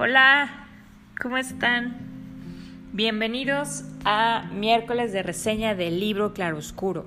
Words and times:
Hola, 0.00 0.68
¿cómo 1.20 1.38
están? 1.38 1.96
Bienvenidos 2.92 3.82
a 4.04 4.48
miércoles 4.54 5.12
de 5.12 5.24
reseña 5.24 5.74
del 5.74 5.98
libro 5.98 6.34
Claroscuro. 6.34 7.04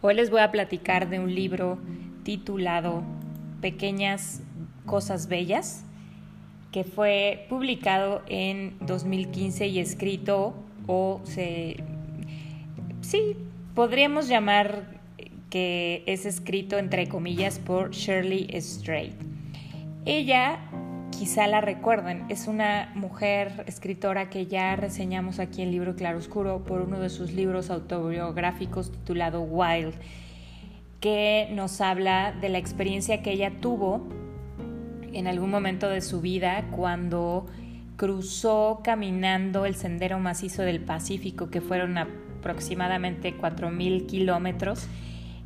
Hoy 0.00 0.16
les 0.16 0.30
voy 0.30 0.40
a 0.40 0.50
platicar 0.50 1.08
de 1.08 1.20
un 1.20 1.32
libro 1.32 1.78
titulado 2.24 3.04
Pequeñas 3.60 4.42
Cosas 4.86 5.28
Bellas, 5.28 5.84
que 6.72 6.82
fue 6.82 7.46
publicado 7.48 8.24
en 8.26 8.76
2015 8.80 9.68
y 9.68 9.78
escrito 9.78 10.52
o 10.88 11.20
se... 11.22 11.76
Sí, 13.02 13.36
podríamos 13.76 14.26
llamar 14.26 14.98
que 15.48 16.02
es 16.06 16.26
escrito 16.26 16.76
entre 16.76 17.08
comillas 17.08 17.60
por 17.60 17.92
Shirley 17.92 18.48
Strait. 18.60 19.14
Ella 20.06 20.58
quizá 21.18 21.46
la 21.46 21.60
recuerden. 21.60 22.24
Es 22.28 22.46
una 22.46 22.92
mujer 22.94 23.64
escritora 23.66 24.28
que 24.28 24.46
ya 24.46 24.76
reseñamos 24.76 25.38
aquí 25.38 25.62
en 25.62 25.70
Libro 25.70 25.96
Claroscuro 25.96 26.64
por 26.64 26.82
uno 26.82 27.00
de 27.00 27.08
sus 27.08 27.32
libros 27.32 27.70
autobiográficos 27.70 28.92
titulado 28.92 29.40
Wild, 29.40 29.94
que 31.00 31.48
nos 31.52 31.80
habla 31.80 32.32
de 32.32 32.50
la 32.50 32.58
experiencia 32.58 33.22
que 33.22 33.32
ella 33.32 33.52
tuvo 33.60 34.06
en 35.12 35.26
algún 35.26 35.50
momento 35.50 35.88
de 35.88 36.02
su 36.02 36.20
vida 36.20 36.66
cuando 36.70 37.46
cruzó 37.96 38.80
caminando 38.84 39.64
el 39.64 39.74
sendero 39.74 40.18
macizo 40.18 40.62
del 40.62 40.80
Pacífico, 40.80 41.48
que 41.48 41.62
fueron 41.62 41.96
aproximadamente 41.96 43.34
4.000 43.34 44.06
kilómetros 44.06 44.86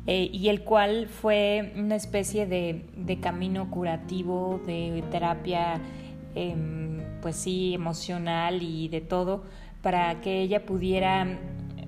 eh, 0.07 0.29
y 0.31 0.49
el 0.49 0.63
cual 0.63 1.07
fue 1.07 1.73
una 1.75 1.95
especie 1.95 2.47
de, 2.47 3.19
camino 3.21 3.69
curativo, 3.69 4.61
de 4.65 5.03
terapia, 5.11 5.79
em, 6.33 7.01
pues 7.21 7.35
sí, 7.35 7.73
emocional 7.73 8.63
y 8.63 8.87
de 8.87 9.01
todo, 9.01 9.43
para 9.81 10.21
que 10.21 10.41
ella 10.41 10.65
pudiera 10.65 11.27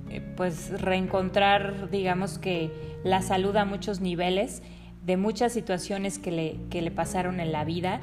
eh, 0.10 0.22
pues 0.36 0.82
reencontrar, 0.82 1.90
digamos 1.90 2.38
que 2.38 2.72
la 3.04 3.22
salud 3.22 3.56
a 3.56 3.66
muchos 3.66 4.00
niveles, 4.00 4.62
de 5.04 5.18
muchas 5.18 5.52
situaciones 5.52 6.20
que 6.20 6.32
le, 6.32 6.58
que 6.70 6.82
le 6.82 6.92
pasaron 6.92 7.40
en 7.40 7.52
la 7.52 7.66
vida 7.66 8.00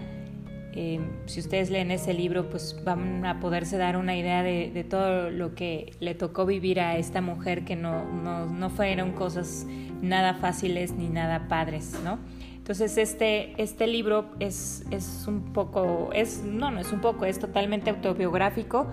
eh, 0.72 1.00
si 1.26 1.40
ustedes 1.40 1.70
leen 1.70 1.90
ese 1.90 2.14
libro, 2.14 2.48
pues 2.48 2.76
van 2.84 3.26
a 3.26 3.40
poderse 3.40 3.76
dar 3.76 3.96
una 3.96 4.16
idea 4.16 4.42
de, 4.42 4.86
todo 4.88 5.30
lo 5.30 5.54
que 5.54 5.92
le 6.00 6.14
tocó 6.14 6.46
vivir 6.46 6.80
a 6.80 6.96
esta 6.96 7.20
mujer, 7.20 7.64
que 7.64 7.76
no, 7.76 8.04
no, 8.04 8.70
fueron 8.70 9.12
cosas 9.12 9.66
nada 10.00 10.34
fáciles 10.34 10.92
ni 10.92 11.08
nada 11.08 11.48
padres, 11.48 11.98
¿no? 12.04 12.18
Entonces 12.56 12.98
este, 12.98 13.60
este 13.60 13.86
libro 13.86 14.30
es, 14.38 14.84
es 14.91 15.24
un 15.26 15.52
poco, 15.52 16.10
es, 16.12 16.44
no, 16.44 16.70
no 16.70 16.80
es 16.80 16.92
un 16.92 17.00
poco, 17.00 17.24
es 17.24 17.41
totalmente 17.41 17.91
autobiográfico 17.91 18.86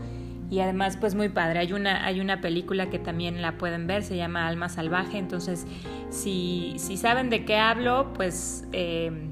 y 0.50 0.62
además 0.62 0.98
pues 0.98 1.14
muy 1.14 1.30
padre. 1.30 1.60
Hay 1.60 1.74
una, 1.74 2.06
hay 2.06 2.20
una 2.20 2.42
película 2.42 2.90
que 2.90 2.98
también 2.98 3.42
la 3.42 3.58
pueden 3.60 3.86
ver, 3.86 4.04
se 4.04 4.16
llama 4.18 4.48
Alma 4.48 4.70
Salvaje, 4.70 5.20
entonces 5.20 5.68
si, 6.10 6.74
si 6.78 6.98
saben 6.98 7.30
de 7.30 7.46
qué 7.46 7.58
hablo, 7.58 8.14
pues... 8.14 8.66
Eh, 8.72 9.27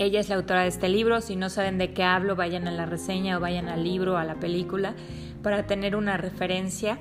ella 0.00 0.18
es 0.18 0.30
la 0.30 0.36
autora 0.36 0.62
de 0.62 0.68
este 0.68 0.88
libro. 0.88 1.20
Si 1.20 1.36
no 1.36 1.50
saben 1.50 1.76
de 1.76 1.92
qué 1.92 2.02
hablo, 2.02 2.34
vayan 2.34 2.66
a 2.66 2.70
la 2.70 2.86
reseña 2.86 3.36
o 3.36 3.40
vayan 3.40 3.68
al 3.68 3.84
libro 3.84 4.14
o 4.14 4.16
a 4.16 4.24
la 4.24 4.36
película 4.36 4.94
para 5.42 5.66
tener 5.66 5.94
una 5.94 6.16
referencia 6.16 6.98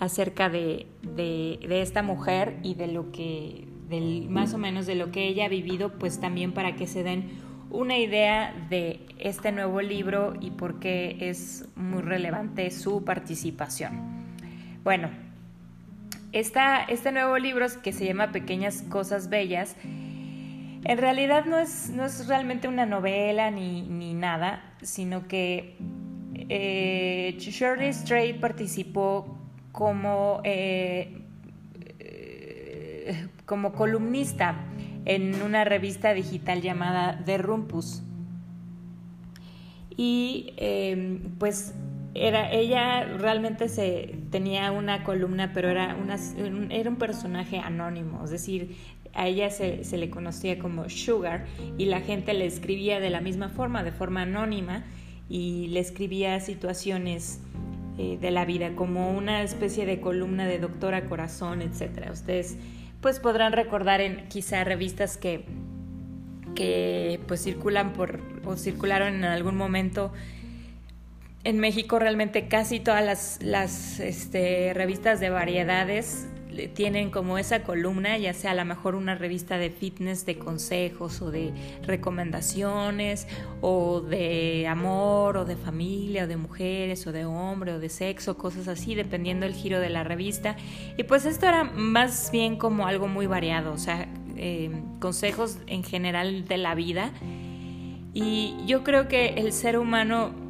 acerca 0.00 0.48
de, 0.48 0.86
esta 1.68 2.02
mujer 2.02 2.56
y 2.62 2.74
de 2.74 2.86
lo 2.86 3.12
que, 3.12 3.68
del, 3.90 4.30
más 4.30 4.54
o 4.54 4.58
menos 4.58 4.86
de 4.86 4.94
lo 4.94 5.10
que 5.10 5.28
ella 5.28 5.44
ha 5.44 5.48
vivido, 5.48 5.98
pues 5.98 6.20
también 6.20 6.52
para 6.52 6.74
que 6.74 6.86
se 6.86 7.02
den 7.02 7.38
una 7.68 7.98
idea 7.98 8.54
de 8.70 9.00
este 9.18 9.52
nuevo 9.52 9.82
libro 9.82 10.32
y 10.40 10.50
por 10.50 10.80
qué 10.80 11.18
es 11.20 11.68
muy 11.76 12.00
relevante 12.00 12.70
su 12.70 13.04
participación. 13.04 14.24
Bueno, 14.84 15.10
esta, 16.32 16.82
este 16.84 17.12
nuevo 17.12 17.36
libro 17.36 17.66
que 17.82 17.92
se 17.92 18.06
llama 18.06 18.32
Pequeñas 18.32 18.82
Cosas 18.88 19.28
Bellas 19.28 19.76
en 20.84 20.98
realidad 20.98 21.44
no 21.44 21.58
es, 21.58 21.90
no 21.90 22.04
es 22.04 22.26
realmente 22.26 22.68
una 22.68 22.86
novela 22.86 23.50
ni, 23.50 24.14
nada, 24.14 24.62
sino 24.82 25.26
que 25.28 25.76
eh, 26.48 27.36
Shirley 27.38 27.92
Strait 27.92 28.40
participó 28.40 29.38
como, 29.72 30.40
eh, 30.44 31.22
como 33.44 33.72
columnista 33.72 34.56
en 35.08 35.40
una 35.42 35.64
revista 35.64 36.12
digital 36.12 36.60
llamada 36.60 37.22
The 37.24 37.38
Rumpus. 37.38 38.02
Y 39.96 40.52
em, 40.58 41.34
pues 41.38 41.74
era, 42.14 42.52
ella 42.52 43.04
realmente 43.04 43.68
se, 43.68 44.18
tenía 44.30 44.70
una 44.70 45.02
columna, 45.02 45.52
pero 45.54 45.70
era, 45.70 45.96
una, 45.96 46.16
era 46.70 46.90
un 46.90 46.96
personaje 46.96 47.58
anónimo, 47.58 48.22
es 48.24 48.30
decir, 48.30 48.76
a 49.14 49.26
ella 49.26 49.50
se, 49.50 49.84
le 49.96 50.10
conocía 50.10 50.58
como 50.58 50.88
Sugar 50.88 51.46
y 51.76 51.86
la 51.86 52.00
gente 52.00 52.34
le 52.34 52.46
escribía 52.46 53.00
de 53.00 53.10
la 53.10 53.20
misma 53.20 53.48
forma, 53.48 53.82
de 53.82 53.92
forma 53.92 54.22
anónima, 54.22 54.84
y 55.28 55.66
le 55.68 55.80
escribía 55.80 56.40
situaciones 56.40 57.40
eh, 57.98 58.18
de 58.20 58.30
la 58.30 58.44
vida, 58.44 58.74
como 58.74 59.10
una 59.10 59.42
especie 59.42 59.84
de 59.84 60.00
columna 60.00 60.46
de 60.46 60.58
doctora 60.58 61.04
corazón, 61.08 61.60
etc. 61.62 62.10
Ustedes 62.12 62.56
pues 63.00 63.20
podrán 63.20 63.52
recordar 63.52 64.00
en 64.00 64.28
quizá 64.28 64.64
revistas 64.64 65.16
que, 65.16 65.44
que 66.54 67.20
pues 67.26 67.42
circulan 67.42 67.92
por 67.92 68.20
o 68.44 68.56
circularon 68.56 69.14
en 69.14 69.24
algún 69.24 69.56
momento 69.56 70.12
en 71.44 71.58
México 71.60 71.98
realmente 71.98 72.48
casi 72.48 72.80
todas 72.80 73.04
las, 73.04 73.38
las 73.42 74.00
este, 74.00 74.72
revistas 74.74 75.20
de 75.20 75.30
variedades 75.30 76.26
tienen 76.66 77.10
como 77.10 77.38
esa 77.38 77.62
columna, 77.62 78.18
ya 78.18 78.34
sea 78.34 78.50
a 78.50 78.54
lo 78.54 78.64
mejor 78.64 78.96
una 78.96 79.14
revista 79.14 79.58
de 79.58 79.70
fitness, 79.70 80.26
de 80.26 80.38
consejos 80.38 81.22
o 81.22 81.30
de 81.30 81.52
recomendaciones, 81.82 83.28
o 83.60 84.00
de 84.00 84.66
amor, 84.66 85.36
o 85.36 85.44
de 85.44 85.56
familia, 85.56 86.24
o 86.24 86.26
de 86.26 86.36
mujeres, 86.36 87.06
o 87.06 87.12
de 87.12 87.24
hombre, 87.24 87.72
o 87.72 87.78
de 87.78 87.88
sexo, 87.88 88.36
cosas 88.36 88.66
así, 88.66 88.94
dependiendo 88.94 89.46
del 89.46 89.54
giro 89.54 89.78
de 89.78 89.90
la 89.90 90.02
revista. 90.02 90.56
Y 90.96 91.04
pues 91.04 91.24
esto 91.24 91.46
era 91.46 91.64
más 91.64 92.30
bien 92.32 92.56
como 92.56 92.86
algo 92.86 93.06
muy 93.06 93.26
variado, 93.26 93.72
o 93.72 93.78
sea, 93.78 94.08
eh, 94.36 94.70
consejos 95.00 95.58
en 95.66 95.84
general 95.84 96.46
de 96.46 96.56
la 96.58 96.74
vida. 96.74 97.12
Y 98.14 98.56
yo 98.66 98.82
creo 98.82 99.06
que 99.06 99.34
el 99.34 99.52
ser 99.52 99.78
humano 99.78 100.47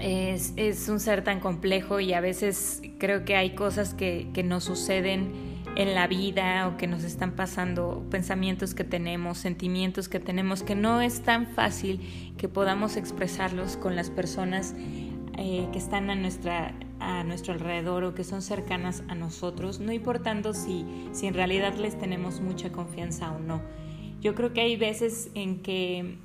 es, 0.00 0.52
es, 0.56 0.88
un 0.88 1.00
ser 1.00 1.24
tan 1.24 1.40
complejo 1.40 2.00
y 2.00 2.12
a 2.12 2.20
veces 2.20 2.82
creo 2.98 3.24
que 3.24 3.36
hay 3.36 3.54
cosas 3.54 3.94
que, 3.94 4.28
que, 4.32 4.42
nos 4.42 4.64
suceden 4.64 5.32
en 5.76 5.94
la 5.94 6.06
vida 6.06 6.68
o 6.68 6.76
que 6.76 6.86
nos 6.86 7.04
están 7.04 7.32
pasando, 7.32 8.04
pensamientos 8.10 8.74
que 8.74 8.84
tenemos, 8.84 9.38
sentimientos 9.38 10.08
que 10.08 10.20
tenemos, 10.20 10.62
que 10.62 10.74
no 10.74 11.00
es 11.00 11.22
tan 11.22 11.46
fácil 11.46 12.34
que 12.36 12.48
podamos 12.48 12.96
expresarlos 12.96 13.76
con 13.76 13.96
las 13.96 14.10
personas 14.10 14.74
eh, 15.38 15.66
que 15.72 15.78
están 15.78 16.10
a, 16.10 16.14
nuestra, 16.14 16.74
a 17.00 17.24
nuestro 17.24 17.54
alrededor 17.54 18.04
o 18.04 18.14
que 18.14 18.22
son 18.22 18.42
cercanas 18.42 19.02
a 19.08 19.14
nosotros, 19.14 19.80
no 19.80 19.90
importando 19.90 20.52
si, 20.52 20.84
si 21.12 21.26
en 21.26 21.32
realidad 21.32 21.74
les 21.76 21.98
tenemos 21.98 22.40
mucha 22.40 22.70
confianza 22.70 23.32
o 23.32 23.38
no. 23.38 23.62
Yo 24.20 24.34
creo 24.34 24.52
que 24.52 24.60
hay 24.60 24.76
veces 24.76 25.30
en 25.34 25.62
que 25.62 26.16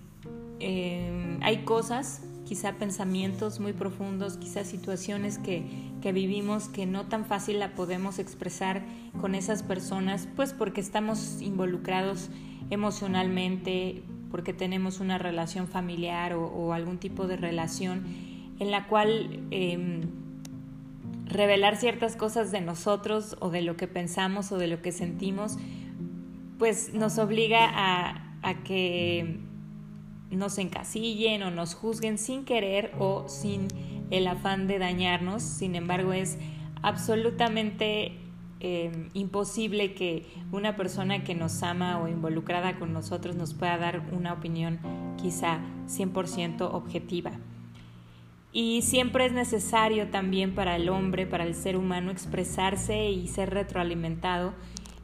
eh, 0.60 1.38
hay 1.42 1.60
cosas 1.64 2.27
quizá 2.48 2.74
pensamientos 2.74 3.60
muy 3.60 3.74
profundos, 3.74 4.38
quizá 4.38 4.64
situaciones 4.64 5.38
que, 5.38 5.86
vivimos 6.14 6.70
que 6.70 6.86
no 6.86 7.08
tan 7.08 7.26
fácil 7.26 7.60
la 7.60 7.76
podemos 7.76 8.18
expresar 8.18 8.82
con 9.20 9.36
esas 9.36 9.62
personas, 9.62 10.30
pues 10.38 10.54
porque 10.54 10.80
estamos 10.80 11.42
involucrados 11.42 12.30
emocionalmente, 12.70 14.04
porque 14.32 14.54
tenemos 14.54 15.02
una 15.02 15.18
relación 15.18 15.68
familiar 15.68 16.34
o, 16.34 16.72
algún 16.72 16.98
tipo 16.98 17.28
de 17.28 17.36
relación 17.36 18.06
en 18.58 18.72
la 18.72 18.88
cual 18.88 19.42
em, 19.52 20.04
revelar 21.26 21.76
ciertas 21.76 22.16
cosas 22.16 22.54
de 22.54 22.62
nosotros 22.62 23.36
o 23.42 23.50
de 23.50 23.64
lo 23.64 23.76
que 23.76 23.90
pensamos 23.90 24.54
o 24.54 24.58
de 24.58 24.68
lo 24.68 24.82
que 24.82 24.94
sentimos, 24.94 25.58
pues 26.58 26.94
nos 26.94 27.18
obliga 27.18 27.70
a, 27.70 28.38
a 28.44 28.64
que 28.64 29.42
nos 30.32 30.58
encasillen 30.58 31.44
o 31.44 31.52
nos 31.52 31.74
juzguen 31.74 32.18
sin 32.18 32.46
querer 32.46 32.94
o 33.00 33.28
sin 33.28 33.68
el 34.12 34.28
afán 34.28 34.68
de 34.68 34.80
dañarnos. 34.80 35.44
Sin 35.44 35.76
embargo, 35.76 36.14
es 36.14 36.38
absolutamente 36.82 38.18
eh, 38.60 39.10
imposible 39.14 39.94
que 39.94 40.26
una 40.52 40.76
persona 40.76 41.24
que 41.24 41.36
nos 41.36 41.62
ama 41.64 42.00
o 42.00 42.08
involucrada 42.08 42.80
con 42.80 42.94
nosotros 42.94 43.36
nos 43.36 43.54
pueda 43.54 43.78
dar 43.78 44.10
una 44.12 44.34
opinión 44.34 44.80
quizá 45.18 45.60
100% 45.88 46.62
objetiva. 46.62 47.32
Y 48.52 48.82
siempre 48.82 49.26
es 49.28 49.34
necesario 49.34 50.10
también 50.10 50.56
para 50.56 50.76
el 50.76 50.90
hombre, 50.90 51.28
para 51.28 51.44
el 51.44 51.54
ser 51.54 51.78
humano, 51.78 52.10
expresarse 52.10 53.12
y 53.12 53.28
ser 53.28 53.52
retroalimentado. 53.52 54.54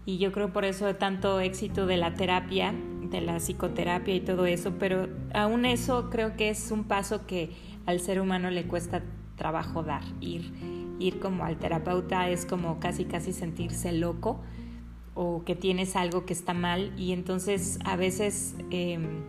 Y 0.05 0.17
yo 0.17 0.31
creo 0.31 0.51
por 0.51 0.65
eso 0.65 0.95
tanto 0.95 1.39
éxito 1.39 1.85
de 1.85 1.97
la 1.97 2.13
terapia 2.13 2.73
de 3.13 3.21
la 3.21 3.37
psicoterapia 3.37 4.15
y 4.15 4.19
todo 4.21 4.45
eso, 4.45 4.73
pero 4.79 5.07
aún 5.33 5.65
eso 5.65 6.09
creo 6.09 6.35
que 6.35 6.49
es 6.49 6.71
un 6.71 6.83
paso 6.83 7.25
que 7.25 7.51
al 7.85 7.99
ser 7.99 8.19
humano 8.19 8.49
le 8.49 8.65
cuesta 8.65 9.03
trabajo 9.37 9.83
dar. 9.83 10.03
Ir, 10.19 10.51
ir 10.99 11.19
como 11.19 11.45
al 11.45 11.57
terapeuta 11.57 12.29
es 12.29 12.45
como 12.45 12.79
casi 12.79 13.05
casi 13.05 13.31
sentirse 13.31 13.91
loco 13.91 14.41
o 15.15 15.43
que 15.45 15.55
tienes 15.55 15.95
algo 15.95 16.25
que 16.25 16.33
está 16.33 16.53
mal 16.53 16.91
y 16.97 17.13
entonces 17.13 17.79
a 17.85 17.95
veces 17.95 18.55
em, 18.71 19.21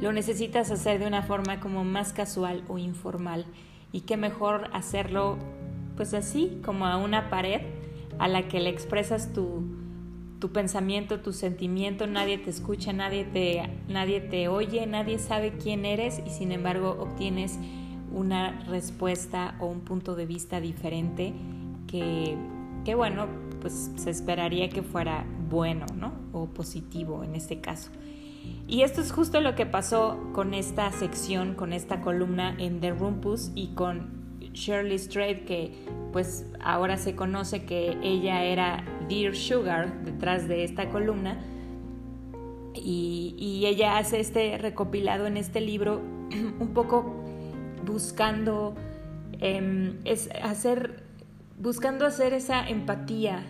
lo 0.00 0.12
necesitas 0.12 0.70
hacer 0.70 1.00
de 1.00 1.06
una 1.06 1.22
forma 1.22 1.58
como 1.58 1.82
más 1.82 2.12
casual 2.12 2.62
o 2.68 2.78
informal 2.78 3.44
y 3.90 4.02
qué 4.02 4.16
mejor 4.16 4.70
hacerlo 4.72 5.36
pues 5.96 6.14
así 6.14 6.60
como 6.64 6.86
a 6.86 6.96
una 6.96 7.28
pared 7.28 7.60
a 8.18 8.28
la 8.28 8.48
que 8.48 8.60
le 8.60 8.70
expresas 8.70 9.32
tu, 9.32 9.62
tu 10.38 10.50
pensamiento, 10.50 11.20
tu 11.20 11.32
sentimiento, 11.32 12.06
nadie 12.06 12.38
te 12.38 12.50
escucha, 12.50 12.92
nadie 12.92 13.24
te, 13.24 13.62
nadie 13.88 14.20
te 14.20 14.48
oye, 14.48 14.86
nadie 14.86 15.18
sabe 15.18 15.52
quién 15.52 15.84
eres 15.84 16.22
y 16.24 16.30
sin 16.30 16.52
embargo 16.52 16.96
obtienes 16.98 17.58
una 18.12 18.60
respuesta 18.64 19.56
o 19.60 19.66
un 19.66 19.80
punto 19.80 20.14
de 20.14 20.26
vista 20.26 20.60
diferente 20.60 21.32
que, 21.86 22.36
que 22.84 22.94
bueno, 22.94 23.26
pues 23.60 23.90
se 23.96 24.10
esperaría 24.10 24.68
que 24.68 24.82
fuera 24.82 25.24
bueno, 25.50 25.86
¿no? 25.94 26.12
O 26.32 26.46
positivo 26.46 27.24
en 27.24 27.34
este 27.34 27.60
caso. 27.60 27.90
Y 28.66 28.82
esto 28.82 29.00
es 29.00 29.12
justo 29.12 29.40
lo 29.40 29.54
que 29.54 29.66
pasó 29.66 30.18
con 30.32 30.54
esta 30.54 30.90
sección, 30.92 31.54
con 31.54 31.72
esta 31.72 32.00
columna 32.00 32.54
en 32.58 32.80
The 32.80 32.90
Rumpus 32.90 33.50
y 33.54 33.68
con 33.68 34.17
Shirley 34.58 34.98
Strait, 34.98 35.44
que 35.44 35.72
pues 36.12 36.44
ahora 36.60 36.96
se 36.96 37.14
conoce 37.14 37.64
que 37.64 37.96
ella 38.02 38.44
era 38.44 38.84
Dear 39.08 39.34
Sugar 39.34 40.02
detrás 40.04 40.48
de 40.48 40.64
esta 40.64 40.90
columna. 40.90 41.38
Y, 42.74 43.64
ella 43.66 43.98
hace 43.98 44.20
este 44.20 44.56
recopilado 44.56 45.26
en 45.26 45.36
este 45.36 45.60
libro 45.60 46.00
un 46.60 46.68
poco 46.74 47.22
buscando 47.84 48.74
em, 49.40 49.98
es 50.04 50.30
hacer 50.42 51.02
buscando 51.58 52.06
hacer 52.06 52.32
esa 52.32 52.66
empatía 52.66 53.44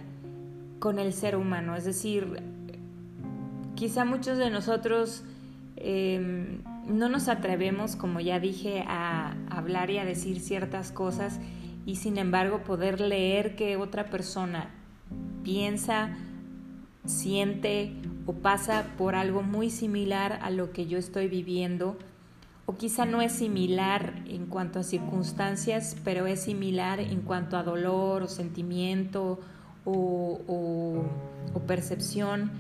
con 0.81 0.99
el 0.99 1.13
ser 1.13 1.37
humano 1.37 1.77
es 1.77 1.85
decir 1.85 2.43
quizá 3.75 4.05
muchos 4.05 4.39
de 4.39 4.51
nosotros 4.51 5.23
em, 5.77 6.63
no 6.89 7.09
nos 7.09 7.29
atrevemos 7.29 7.97
como 7.97 8.21
ya 8.21 8.41
dije 8.41 8.85
a 8.87 9.35
hablar 9.51 9.91
y 9.91 9.99
a 9.99 10.05
decir 10.05 10.41
ciertas 10.41 10.93
cosas 10.93 11.39
y 11.87 11.97
sin 11.97 12.19
embargo 12.19 12.63
poder 12.65 13.01
leer 13.01 13.57
que 13.57 13.77
otra 13.77 14.11
persona 14.11 14.71
piensa 15.43 16.17
siente 17.05 17.93
o 18.27 18.35
pasa 18.35 18.87
por 18.99 19.15
algo 19.15 19.43
muy 19.43 19.71
similar 19.71 20.39
a 20.43 20.51
lo 20.51 20.73
que 20.73 20.87
yo 20.87 20.99
estoy 20.99 21.29
viviendo 21.29 21.97
o 22.71 22.77
quizá 22.77 23.07
no 23.07 23.23
es 23.23 23.33
similar 23.33 24.23
en 24.27 24.45
cuanto 24.45 24.81
a 24.81 24.83
circunstancias, 24.83 25.97
pero 26.05 26.27
es 26.27 26.43
similar 26.43 27.01
en 27.01 27.23
cuanto 27.23 27.57
a 27.57 27.63
dolor 27.63 28.23
o 28.23 28.29
sentimiento 28.29 29.41
o, 29.87 31.07
percepción, 31.67 32.51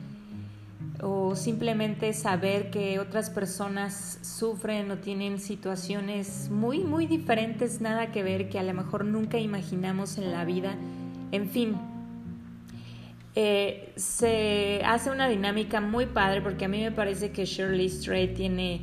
o 1.00 1.36
simplemente 1.36 2.12
saber 2.12 2.70
que 2.70 2.98
otras 2.98 3.30
personas 3.30 4.18
sufren 4.22 4.90
o 4.90 4.98
tienen 4.98 5.38
situaciones 5.38 6.48
muy, 6.50 6.80
muy 6.80 7.06
diferentes, 7.06 7.80
nada 7.80 8.10
que 8.10 8.22
ver, 8.22 8.48
que 8.48 8.58
a 8.58 8.62
lo 8.62 8.74
mejor 8.74 9.04
nunca 9.04 9.38
imaginamos 9.38 10.18
en 10.18 10.32
la 10.32 10.44
vida. 10.44 10.74
En 11.30 11.48
fin, 11.48 11.76
eh, 13.34 13.92
se 13.96 14.82
hace 14.84 15.10
una 15.10 15.28
dinámica 15.28 15.80
muy 15.80 16.06
padre 16.06 16.42
porque 16.42 16.64
a 16.64 16.68
mí 16.68 16.80
me 16.82 16.90
parece 16.90 17.30
que 17.30 17.44
Shirley 17.44 17.88
Strait 17.88 18.34
tiene 18.34 18.82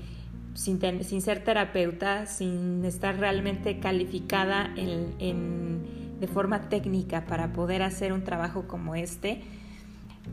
sin, 0.53 0.79
ser 1.21 1.43
terapeuta, 1.43 2.25
sin 2.25 2.85
estar 2.85 3.19
realmente 3.19 3.79
calificada 3.79 4.73
de 4.73 6.27
forma 6.27 6.69
técnica 6.69 7.25
para 7.25 7.51
poder 7.51 7.83
hacer 7.83 8.13
un 8.13 8.23
trabajo 8.23 8.65
como 8.67 8.95
este. 8.95 9.41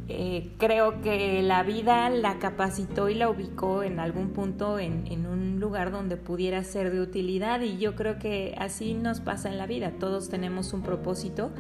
Eh, 0.09 0.51
creo 0.59 1.01
que 1.01 1.43
la 1.43 1.63
vida 1.63 2.09
la 2.11 2.39
capacitó 2.39 3.09
y 3.09 3.15
la 3.15 3.29
ubicó 3.29 3.83
en 3.83 4.01
algún 4.01 4.31
punto 4.31 4.79
en, 4.79 5.07
en, 5.07 5.27
un 5.27 5.61
lugar 5.61 5.91
donde 5.93 6.17
pudiera 6.17 6.65
ser 6.65 6.91
de 6.91 7.01
utilidad 7.01 7.61
y 7.61 7.79
yo 7.79 7.95
creo 7.95 8.19
que 8.19 8.55
así 8.59 8.95
nos 8.95 9.21
pasa 9.21 9.49
en 9.49 9.59
la 9.59 9.67
vida. 9.67 9.93
Todos 9.99 10.29
tenemos 10.29 10.73
un 10.73 10.83
propósito, 10.83 11.51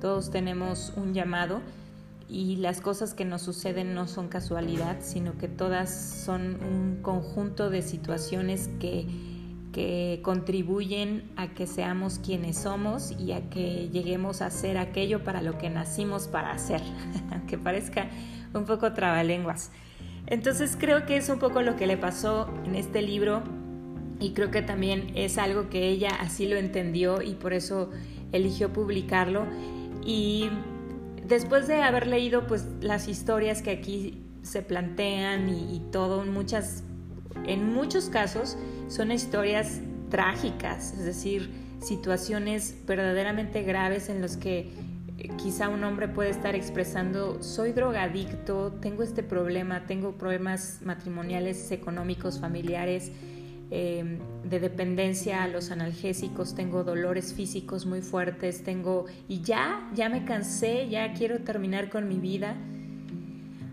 todos 0.00 0.30
tenemos 0.30 0.92
un 0.96 1.14
llamado 1.14 1.60
y 2.28 2.56
las 2.56 2.80
cosas 2.80 3.14
que 3.14 3.24
nos 3.24 3.42
suceden 3.42 3.94
no 3.94 4.08
son 4.08 4.28
casualidad, 4.28 4.96
sino 5.00 5.38
que 5.38 5.48
todas 5.48 5.94
son 6.24 6.58
un 6.62 6.98
conjunto 7.02 7.70
de 7.70 7.82
situaciones 7.82 8.68
que, 8.80 9.06
que 9.76 10.20
contribuyen 10.22 11.30
a 11.36 11.48
que 11.48 11.66
seamos 11.66 12.18
quienes 12.18 12.56
somos 12.56 13.12
y 13.20 13.32
a 13.32 13.50
que 13.50 13.90
lleguemos 13.90 14.40
a 14.40 14.48
ser 14.48 14.78
aquello 14.78 15.22
para 15.22 15.42
lo 15.42 15.58
que 15.58 15.68
nacimos 15.68 16.28
para 16.28 16.52
hacer, 16.52 16.80
aunque 17.30 17.58
parezca 17.58 18.08
un 18.54 18.64
poco 18.64 18.94
trabalenguas. 18.94 19.70
Entonces 20.28 20.78
creo 20.80 21.04
que 21.04 21.18
es 21.18 21.28
un 21.28 21.38
poco 21.38 21.60
lo 21.60 21.76
que 21.76 21.86
le 21.86 21.98
pasó 21.98 22.48
en 22.64 22.74
este 22.74 23.02
libro 23.02 23.42
y 24.18 24.30
creo 24.32 24.50
que 24.50 24.62
también 24.62 25.12
es 25.14 25.36
algo 25.36 25.68
que 25.68 25.88
ella 25.88 26.08
así 26.20 26.48
lo 26.48 26.56
entendió 26.56 27.20
y 27.20 27.34
por 27.34 27.52
eso 27.52 27.90
eligió 28.32 28.72
publicarlo. 28.72 29.44
Y 30.06 30.48
después 31.22 31.68
de 31.68 31.82
haber 31.82 32.06
leído 32.06 32.46
pues 32.46 32.64
las 32.80 33.08
historias 33.08 33.60
que 33.60 33.72
aquí 33.72 34.22
se 34.40 34.62
plantean 34.62 35.50
y, 35.50 35.82
todo, 35.92 36.22
en 36.22 36.32
muchas, 36.32 36.82
en 37.44 37.72
muchos 37.72 38.08
casos 38.08 38.56
son 38.88 39.12
historias 39.12 39.80
trágicas, 40.10 40.92
es 40.92 41.04
decir, 41.04 41.50
situaciones 41.80 42.76
verdaderamente 42.86 43.62
graves 43.62 44.08
en 44.08 44.22
las 44.22 44.36
que 44.36 44.70
eh, 45.18 45.28
quizá 45.36 45.68
un 45.68 45.84
hombre 45.84 46.08
puede 46.08 46.30
estar 46.30 46.54
expresando, 46.54 47.42
soy 47.42 47.72
drogadicto, 47.72 48.72
tengo 48.80 49.02
este 49.02 49.22
problema, 49.22 49.86
tengo 49.86 50.12
problemas 50.12 50.80
matrimoniales, 50.82 51.70
económicos, 51.70 52.40
familiares, 52.40 53.12
Em, 53.68 54.20
de 54.48 54.60
dependencia 54.60 55.42
a 55.42 55.48
los 55.48 55.72
analgésicos, 55.72 56.54
tengo 56.54 56.84
dolores 56.84 57.34
físicos 57.34 57.84
muy 57.84 58.00
fuertes, 58.00 58.62
tengo 58.62 59.06
y 59.26 59.40
ya, 59.40 59.90
ya 59.92 60.08
me 60.08 60.24
cansé, 60.24 60.88
ya 60.88 61.12
quiero 61.14 61.40
terminar 61.40 61.90
con 61.90 62.06
mi 62.06 62.20
vida, 62.20 62.54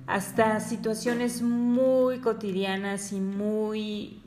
hasta 0.08 0.60
situaciones 0.60 1.42
muy 1.42 2.20
cotidianas 2.20 3.14
y 3.14 3.20
muy, 3.20 4.22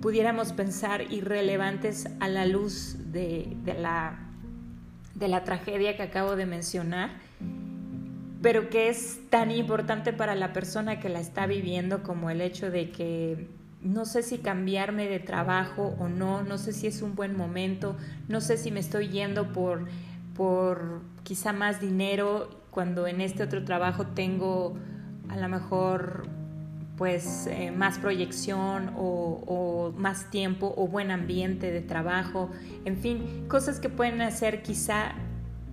pudiéramos 0.00 0.52
pensar, 0.52 1.12
irrelevantes 1.12 2.08
a 2.20 2.28
la 2.28 2.46
luz 2.46 2.96
de, 3.12 3.56
la, 3.78 4.18
de 5.14 5.28
la 5.28 5.44
tragedia 5.44 5.96
que 5.96 6.02
acabo 6.02 6.36
de 6.36 6.46
mencionar 6.46 7.10
pero 8.40 8.70
que 8.70 8.88
es 8.88 9.18
tan 9.30 9.50
importante 9.50 10.12
para 10.12 10.34
la 10.34 10.52
persona 10.52 11.00
que 11.00 11.08
la 11.08 11.20
está 11.20 11.46
viviendo 11.46 12.02
como 12.02 12.30
el 12.30 12.40
hecho 12.40 12.70
de 12.70 12.90
que 12.90 13.48
no 13.82 14.04
sé 14.04 14.22
si 14.22 14.38
cambiarme 14.38 15.08
de 15.08 15.20
trabajo 15.20 15.96
o 15.98 16.08
no, 16.08 16.42
no 16.42 16.58
sé 16.58 16.72
si 16.72 16.86
es 16.86 17.02
un 17.02 17.14
buen 17.14 17.36
momento, 17.36 17.96
no 18.28 18.40
sé 18.40 18.56
si 18.56 18.70
me 18.70 18.80
estoy 18.80 19.08
yendo 19.08 19.52
por, 19.52 19.86
por 20.34 21.00
quizá 21.22 21.52
más 21.52 21.80
dinero 21.80 22.50
cuando 22.70 23.06
en 23.06 23.20
este 23.20 23.42
otro 23.42 23.64
trabajo 23.64 24.06
tengo 24.06 24.76
a 25.28 25.36
lo 25.36 25.48
mejor 25.48 26.26
pues 26.96 27.46
eh, 27.46 27.70
más 27.70 27.98
proyección 27.98 28.92
o, 28.96 29.94
más 29.96 30.30
tiempo 30.30 30.74
o 30.76 30.88
buen 30.88 31.10
ambiente 31.10 31.70
de 31.70 31.80
trabajo, 31.80 32.50
en 32.84 32.96
fin, 32.98 33.46
cosas 33.48 33.78
que 33.78 33.88
pueden 33.88 34.20
hacer 34.20 34.62
quizá 34.62 35.12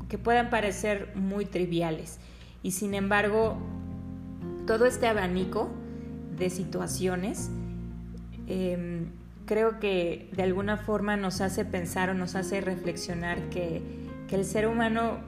que 0.07 0.17
puedan 0.17 0.49
parecer 0.49 1.11
muy 1.15 1.45
triviales. 1.45 2.19
Y 2.61 2.71
sin 2.71 2.93
embargo 2.93 3.57
todo 4.67 4.85
este 4.85 5.07
abanico 5.07 5.69
de 6.37 6.49
situaciones 6.49 7.49
Em, 8.47 9.07
creo 9.45 9.79
que 9.79 10.29
de 10.35 10.43
alguna 10.43 10.77
forma 10.77 11.17
nos 11.17 11.41
hace 11.41 11.65
pensar 11.65 12.09
o 12.09 12.13
nos 12.13 12.35
hace 12.35 12.61
reflexionar 12.61 13.49
que, 13.49 13.81
que 14.27 14.35
el 14.35 14.45
ser 14.45 14.67
humano 14.67 15.19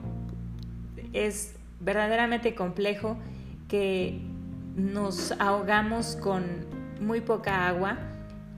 es 1.13 1.55
verdaderamente 1.79 2.55
complejo, 2.55 3.17
que 3.67 4.21
nos 4.75 5.33
ahogamos 5.39 6.15
con 6.15 6.43
muy 7.01 7.21
poca 7.21 7.67
agua 7.67 7.97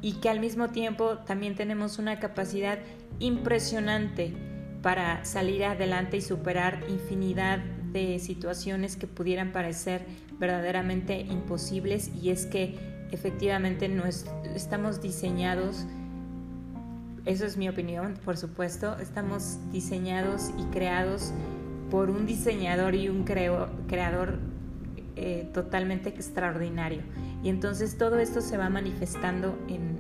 y 0.02 0.14
que 0.14 0.30
al 0.30 0.40
mismo 0.40 0.70
tiempo 0.70 1.18
también 1.20 1.56
tenemos 1.56 2.00
una 2.00 2.20
capacidad 2.20 2.80
impresionante 3.20 4.34
para 4.82 5.26
salir 5.26 5.66
adelante 5.66 6.18
y 6.18 6.22
superar 6.22 6.82
infinidad 6.90 7.60
de 7.92 8.20
situaciones 8.20 8.96
que 8.96 9.08
pudieran 9.08 9.52
parecer 9.52 10.06
verdaderamente 10.40 11.20
imposibles. 11.22 12.12
Y 12.22 12.30
es 12.30 12.46
que 12.46 12.78
efectivamente 13.12 13.90
no 13.90 14.04
estamos 14.06 15.02
diseñados, 15.02 15.86
eso 17.26 17.46
es 17.46 17.58
mi 17.58 17.68
opinión, 17.68 18.18
por 18.24 18.38
supuesto, 18.38 18.98
estamos 19.00 19.58
diseñados 19.72 20.52
y 20.58 20.64
creados 20.72 21.34
por 21.92 22.10
un 22.10 22.26
diseñador 22.26 22.96
y 22.96 23.10
un 23.10 23.24
creador 23.24 24.40
eh, 25.22 25.50
totalmente 25.54 26.08
extraordinario. 26.08 27.02
Y 27.44 27.50
entonces 27.50 27.98
todo 27.98 28.20
esto 28.20 28.40
se 28.40 28.56
va 28.58 28.70
manifestando 28.70 29.58
en, 29.68 30.00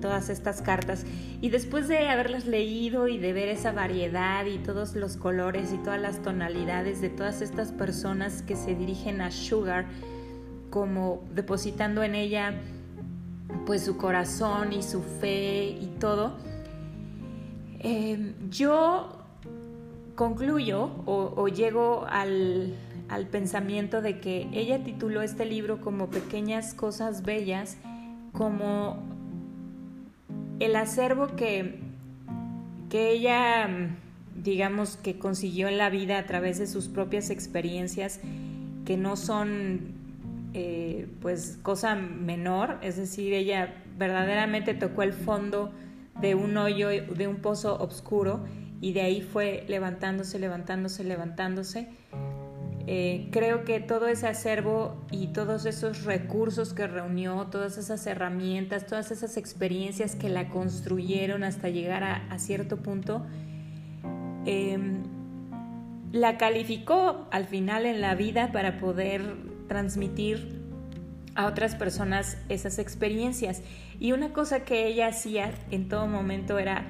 todas 0.00 0.28
estas 0.28 0.60
cartas. 0.60 1.06
Y 1.40 1.48
después 1.48 1.88
de 1.88 2.08
haberlas 2.08 2.46
leído 2.46 3.08
y 3.08 3.16
de 3.16 3.32
ver 3.32 3.48
esa 3.48 3.72
variedad 3.72 4.44
y 4.44 4.58
todos 4.58 4.94
los 4.94 5.16
colores 5.16 5.72
y 5.72 5.78
todas 5.78 6.00
las 6.00 6.20
tonalidades 6.20 7.00
de 7.00 7.08
todas 7.08 7.42
estas 7.42 7.72
personas 7.72 8.42
que 8.42 8.56
se 8.56 8.74
dirigen 8.74 9.20
a 9.20 9.30
Sugar, 9.30 9.86
como 10.70 11.24
depositando 11.34 12.02
en 12.02 12.14
ella 12.14 12.54
pues 13.64 13.84
su 13.84 13.96
corazón 13.96 14.72
y 14.72 14.82
su 14.82 15.00
fe 15.02 15.76
y 15.80 15.86
todo, 15.98 16.36
eh, 17.80 18.34
yo 18.50 19.16
concluyo 20.16 20.90
o, 21.04 21.46
llego 21.46 22.04
al, 22.08 22.74
pensamiento 23.28 24.02
de 24.02 24.20
que 24.20 24.48
ella 24.52 24.82
tituló 24.82 25.22
este 25.22 25.44
libro 25.46 25.80
como 25.80 26.08
Pequeñas 26.08 26.74
Cosas 26.74 27.22
Bellas, 27.22 27.78
como 28.32 29.02
el 30.58 30.76
acervo 30.76 31.36
que, 31.36 31.80
que 32.90 33.10
ella, 33.10 33.68
digamos, 34.42 34.96
que 34.96 35.18
consiguió 35.18 35.68
en 35.68 35.78
la 35.78 35.90
vida 35.90 36.18
a 36.18 36.26
través 36.26 36.58
de 36.58 36.66
sus 36.66 36.88
propias 36.88 37.30
experiencias, 37.30 38.20
que 38.84 38.96
no 38.96 39.16
son 39.16 39.94
eh, 40.54 41.08
pues 41.20 41.58
cosa 41.62 41.96
menor, 41.96 42.78
es 42.80 42.96
decir, 42.96 43.34
ella 43.34 43.74
verdaderamente 43.98 44.74
tocó 44.74 45.02
el 45.02 45.12
fondo 45.12 45.70
de 46.20 46.34
un 46.34 46.56
hoyo, 46.56 46.88
de 46.88 47.28
un 47.28 47.36
pozo 47.36 47.78
oscuro 47.78 48.40
y 48.80 48.92
de 48.92 49.02
ahí 49.02 49.20
fue 49.20 49.64
levantándose, 49.68 50.38
levantándose, 50.38 51.04
levantándose. 51.04 51.88
Eh, 52.88 53.28
creo 53.32 53.64
que 53.64 53.80
todo 53.80 54.06
ese 54.06 54.28
acervo 54.28 54.96
y 55.10 55.28
todos 55.28 55.66
esos 55.66 56.04
recursos 56.04 56.72
que 56.72 56.86
reunió, 56.86 57.48
todas 57.50 57.78
esas 57.78 58.06
herramientas, 58.06 58.86
todas 58.86 59.10
esas 59.10 59.36
experiencias 59.36 60.14
que 60.14 60.28
la 60.28 60.48
construyeron 60.48 61.42
hasta 61.42 61.68
llegar 61.68 62.04
a, 62.04 62.38
cierto 62.38 62.76
punto, 62.76 63.26
em, 64.44 65.02
la 66.12 66.38
calificó 66.38 67.26
al 67.32 67.46
final 67.46 67.86
en 67.86 68.00
la 68.00 68.14
vida 68.14 68.52
para 68.52 68.78
poder 68.78 69.34
transmitir 69.66 70.64
a 71.34 71.46
otras 71.46 71.74
personas 71.74 72.38
esas 72.48 72.78
experiencias. 72.78 73.62
Y 73.98 74.12
una 74.12 74.32
cosa 74.32 74.64
que 74.64 74.86
ella 74.86 75.08
hacía 75.08 75.52
en 75.70 75.88
todo 75.88 76.06
momento 76.06 76.58
era 76.58 76.86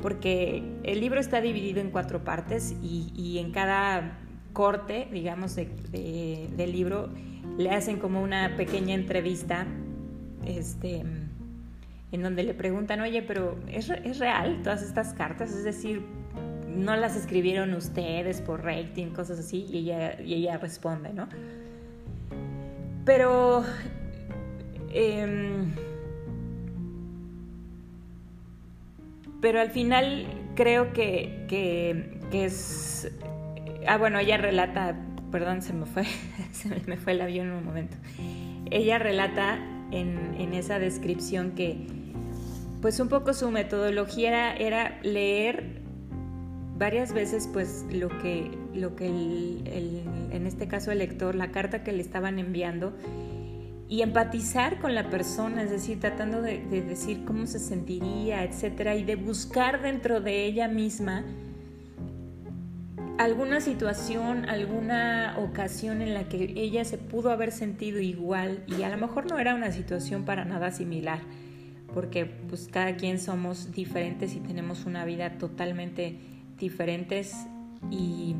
porque 0.00 0.62
el 0.82 1.00
libro 1.00 1.20
está 1.20 1.40
dividido 1.40 1.80
en 1.80 1.90
cuatro 1.90 2.24
partes 2.24 2.74
y, 2.82 3.38
en 3.38 3.52
cada 3.52 4.18
corte, 4.54 5.08
digamos, 5.12 5.54
de, 5.56 6.48
del 6.56 6.72
libro 6.72 7.10
le 7.58 7.70
hacen 7.70 7.98
como 7.98 8.22
una 8.22 8.56
pequeña 8.56 8.94
entrevista 8.94 9.66
este, 10.46 11.02
en 12.12 12.22
donde 12.22 12.42
le 12.44 12.54
preguntan, 12.54 13.00
oye, 13.00 13.22
pero 13.22 13.56
¿es, 13.68 13.90
¿es, 13.90 14.18
real 14.18 14.62
todas 14.62 14.82
estas 14.82 15.12
cartas? 15.12 15.52
Es 15.52 15.64
decir, 15.64 16.02
¿no 16.74 16.96
las 16.96 17.16
escribieron 17.16 17.74
ustedes 17.74 18.40
por 18.40 18.64
rating, 18.64 19.08
cosas 19.08 19.38
así? 19.38 19.66
Y 19.70 19.78
ella, 19.78 20.20
y 20.22 20.34
ella 20.34 20.56
responde, 20.56 21.12
¿no? 21.12 21.28
Pero... 23.04 23.64
Em, 24.92 25.72
pero 29.40 29.60
al 29.60 29.70
final 29.70 30.26
creo 30.54 30.92
que, 30.92 31.44
que, 31.48 32.44
es... 32.44 33.10
Ah, 33.86 33.98
bueno, 33.98 34.18
ella 34.18 34.36
relata, 34.36 34.96
perdón, 35.30 35.62
se 35.62 35.72
me 35.72 35.86
fue, 35.86 36.04
se 36.52 36.68
me 36.86 36.96
fue 36.96 37.12
el 37.12 37.20
avión 37.20 37.48
en 37.48 37.54
un 37.54 37.64
momento. 37.64 37.96
Ella 38.70 38.98
relata 38.98 39.58
en, 39.90 40.34
en 40.38 40.54
esa 40.54 40.78
descripción 40.78 41.52
que, 41.52 41.86
pues 42.80 43.00
un 43.00 43.08
poco 43.08 43.34
su 43.34 43.50
metodología 43.50 44.28
era, 44.28 44.56
era 44.56 44.98
leer 45.02 45.82
varias 46.76 47.12
veces, 47.12 47.48
pues 47.52 47.84
lo 47.90 48.08
que, 48.20 48.50
lo 48.74 48.96
que 48.96 49.06
el, 49.06 50.02
en 50.30 50.46
este 50.46 50.66
caso 50.66 50.90
el 50.90 50.98
lector, 50.98 51.34
la 51.34 51.50
carta 51.50 51.82
que 51.84 51.92
le 51.92 52.02
estaban 52.02 52.38
enviando, 52.38 52.96
y 53.88 54.02
empatizar 54.02 54.80
con 54.80 54.94
la 54.94 55.10
persona, 55.10 55.62
es 55.62 55.70
decir, 55.70 56.00
tratando 56.00 56.42
de, 56.42 56.58
decir 56.58 57.24
cómo 57.24 57.46
se 57.46 57.58
sentiría, 57.58 58.42
etcétera, 58.42 58.96
y 58.96 59.04
de 59.04 59.16
buscar 59.16 59.82
dentro 59.82 60.20
de 60.20 60.46
ella 60.46 60.68
misma 60.68 61.24
alguna 63.18 63.60
situación, 63.60 64.48
alguna 64.48 65.36
ocasión 65.38 66.02
en 66.02 66.14
la 66.14 66.28
que 66.28 66.52
ella 66.56 66.84
se 66.84 66.98
pudo 66.98 67.30
haber 67.30 67.52
sentido 67.52 68.00
igual 68.00 68.64
y 68.66 68.82
a 68.82 68.88
lo 68.88 68.96
mejor 68.96 69.30
no 69.30 69.38
era 69.38 69.54
una 69.54 69.70
situación 69.72 70.24
para 70.24 70.44
nada 70.44 70.72
similar, 70.72 71.20
porque 71.92 72.26
pues 72.26 72.68
cada 72.70 72.96
quien 72.96 73.20
somos 73.20 73.72
diferentes 73.72 74.34
y 74.34 74.40
tenemos 74.40 74.84
una 74.84 75.04
vida 75.04 75.38
totalmente 75.38 76.18
diferentes 76.58 77.34
y, 77.90 78.34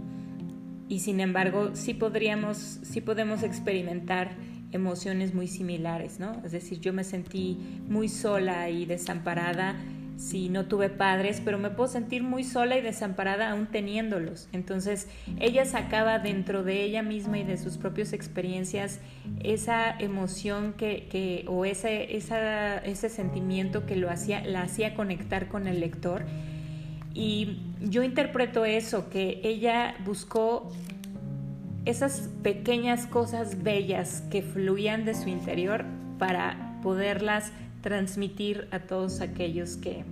y 0.88 1.00
sin 1.00 1.20
embargo 1.20 1.70
sí 1.74 1.94
podríamos, 1.94 2.80
sí 2.82 3.00
podemos 3.00 3.42
experimentar 3.42 4.32
emociones 4.72 5.34
muy 5.34 5.46
similares, 5.46 6.18
¿no? 6.18 6.42
Es 6.44 6.50
decir, 6.50 6.80
yo 6.80 6.92
me 6.92 7.04
sentí 7.04 7.58
muy 7.88 8.08
sola 8.08 8.68
y 8.70 8.86
desamparada 8.86 9.76
si 10.16 10.48
no 10.48 10.66
tuve 10.66 10.90
padres, 10.90 11.42
pero 11.44 11.58
me 11.58 11.70
puedo 11.70 11.88
sentir 11.88 12.22
muy 12.22 12.44
sola 12.44 12.76
y 12.76 12.82
desamparada 12.82 13.50
aún 13.50 13.66
teniéndolos. 13.66 14.48
Entonces, 14.52 15.08
ella 15.40 15.64
sacaba 15.64 16.18
dentro 16.18 16.62
de 16.62 16.82
ella 16.82 17.02
misma 17.02 17.38
y 17.38 17.44
de 17.44 17.56
sus 17.56 17.78
propias 17.78 18.12
experiencias 18.12 19.00
esa 19.42 19.90
emoción 19.90 20.74
que, 20.74 21.44
o 21.48 21.64
ese, 21.64 22.16
esa, 22.16 22.78
ese 22.78 23.08
sentimiento 23.08 23.86
que 23.86 23.96
lo 23.96 24.10
hacía, 24.10 24.44
la 24.44 24.62
hacía 24.62 24.94
conectar 24.94 25.48
con 25.48 25.66
el 25.66 25.80
lector. 25.80 26.24
Y 27.12 27.58
yo 27.80 28.02
interpreto 28.02 28.64
eso, 28.64 29.08
que 29.10 29.40
ella 29.44 29.96
buscó 30.04 30.72
esas 31.84 32.30
pequeñas 32.42 33.06
cosas 33.06 33.62
bellas 33.62 34.22
que 34.30 34.42
fluían 34.42 35.04
de 35.04 35.14
su 35.14 35.28
interior 35.28 35.84
para 36.18 36.78
poderlas 36.82 37.52
transmitir 37.84 38.66
a 38.70 38.78
todos 38.78 39.20
aquellos 39.20 39.76
que, 39.76 40.04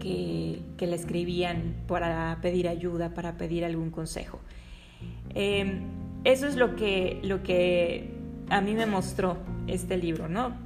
que, 0.00 0.86
le 0.86 0.96
escribían 0.96 1.76
para 1.86 2.36
pedir 2.42 2.66
ayuda, 2.66 3.14
para 3.14 3.36
pedir 3.36 3.64
algún 3.64 3.90
consejo. 3.90 4.40
Em, 5.32 5.82
eso 6.24 6.48
es 6.48 6.56
lo 6.56 6.74
que, 6.74 7.20
lo 7.22 7.44
que 7.44 8.10
a 8.50 8.60
mí 8.60 8.74
me 8.74 8.84
mostró 8.84 9.38
este 9.68 9.96
libro, 9.96 10.28
¿no? 10.28 10.56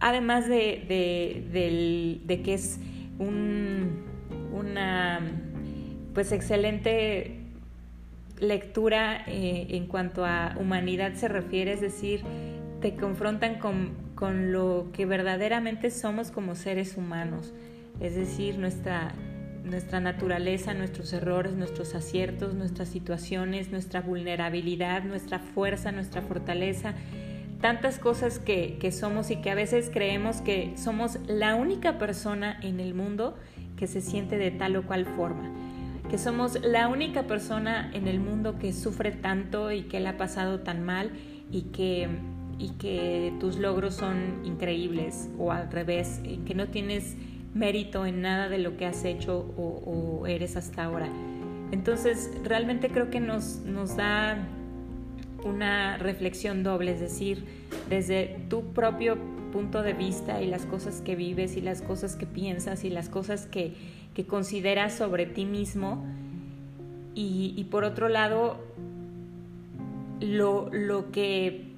Además 0.00 0.48
de, 0.48 2.20
de 2.26 2.42
que 2.42 2.54
es 2.54 2.80
un, 3.20 4.02
una 4.52 5.20
pues 6.14 6.32
excelente 6.32 7.38
lectura 8.40 9.22
eh, 9.28 9.68
en 9.70 9.86
cuanto 9.86 10.24
a 10.24 10.56
humanidad 10.58 11.14
se 11.14 11.28
refiere, 11.28 11.74
es 11.74 11.80
decir, 11.80 12.22
te 12.80 12.96
confrontan 12.96 13.60
con, 13.60 14.01
con, 14.22 14.52
lo 14.52 14.86
que 14.92 15.04
verdaderamente 15.04 15.90
somos 15.90 16.30
como 16.30 16.54
seres 16.54 16.96
humanos, 16.96 17.52
es 17.98 18.14
decir, 18.14 18.56
nuestra, 18.56 19.12
nuestra 19.64 19.98
naturaleza, 19.98 20.74
nuestros 20.74 21.12
errores, 21.12 21.54
nuestros 21.54 21.96
aciertos, 21.96 22.54
nuestras 22.54 22.88
situaciones, 22.88 23.72
nuestra 23.72 24.00
vulnerabilidad, 24.00 25.02
nuestra 25.02 25.40
fuerza, 25.40 25.90
nuestra 25.90 26.22
fortaleza, 26.22 26.94
tantas 27.60 27.98
cosas 27.98 28.38
que, 28.38 28.78
que 28.78 28.92
somos 28.92 29.32
y 29.32 29.42
que 29.42 29.50
a 29.50 29.56
veces 29.56 29.90
creemos 29.92 30.40
que 30.40 30.72
somos 30.76 31.18
la 31.26 31.56
única 31.56 31.98
persona 31.98 32.60
en 32.62 32.78
el 32.78 32.94
mundo 32.94 33.36
que 33.76 33.88
se 33.88 34.00
siente 34.00 34.38
de 34.38 34.52
tal 34.52 34.76
o 34.76 34.86
cual 34.86 35.04
forma. 35.04 35.50
Que 36.08 36.16
somos 36.16 36.60
la 36.62 36.86
única 36.86 37.24
persona 37.24 37.90
en 37.92 38.06
el 38.06 38.20
mundo 38.20 38.56
que 38.60 38.72
sufre 38.72 39.10
tanto 39.10 39.72
y 39.72 39.82
que 39.82 39.98
le 39.98 40.10
ha 40.10 40.16
pasado 40.16 40.60
tan 40.60 40.84
mal 40.84 41.10
y 41.50 41.62
que, 41.72 42.08
y 42.58 42.70
que 42.70 43.32
tus 43.40 43.58
logros 43.58 43.94
son 43.94 44.44
increíbles 44.44 45.28
o 45.38 45.52
al 45.52 45.70
revés, 45.70 46.20
eh, 46.24 46.38
que 46.46 46.54
no 46.54 46.68
tienes 46.68 47.16
mérito 47.54 48.06
en 48.06 48.22
nada 48.22 48.48
de 48.48 48.58
lo 48.58 48.76
que 48.76 48.86
has 48.86 49.04
hecho 49.04 49.52
o, 49.56 50.26
eres 50.26 50.56
hasta 50.56 50.84
ahora. 50.84 51.08
Entonces, 51.70 52.30
realmente 52.44 52.88
creo 52.88 53.10
que 53.10 53.20
nos, 53.20 53.60
nos 53.60 53.96
da 53.96 54.36
una 55.44 55.98
reflexión 55.98 56.62
doble, 56.62 56.92
es 56.92 57.00
decir, 57.00 57.44
desde 57.88 58.38
tu 58.48 58.72
propio 58.72 59.18
punto 59.52 59.82
de 59.82 59.92
vista 59.92 60.40
y 60.40 60.46
las 60.46 60.64
cosas 60.64 61.02
que 61.02 61.16
vives 61.16 61.56
y 61.56 61.60
las 61.60 61.82
cosas 61.82 62.16
que 62.16 62.26
piensas 62.26 62.84
y 62.84 62.90
las 62.90 63.08
cosas 63.08 63.46
que, 63.46 63.74
que 64.14 64.24
consideras 64.26 64.94
sobre 64.94 65.26
ti 65.26 65.44
mismo 65.44 66.04
y, 67.14 67.66
por 67.70 67.84
otro 67.84 68.08
lado 68.08 68.56
lo, 70.20 70.70
lo 70.72 71.12
que 71.12 71.71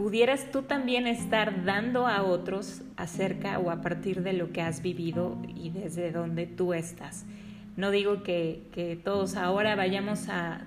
pudieras 0.00 0.50
tú 0.50 0.62
también 0.62 1.06
estar 1.06 1.66
dando 1.66 2.06
a 2.06 2.22
otros 2.22 2.80
acerca 2.96 3.58
o 3.58 3.70
a 3.70 3.82
partir 3.82 4.22
de 4.22 4.32
lo 4.32 4.50
que 4.50 4.62
has 4.62 4.80
vivido 4.80 5.36
y 5.54 5.68
desde 5.68 6.10
donde 6.10 6.46
tú 6.46 6.72
estás. 6.72 7.26
No 7.76 7.90
digo 7.90 8.22
que, 8.22 8.98
todos 9.04 9.36
ahora 9.36 9.76
vayamos 9.76 10.30
a, 10.30 10.62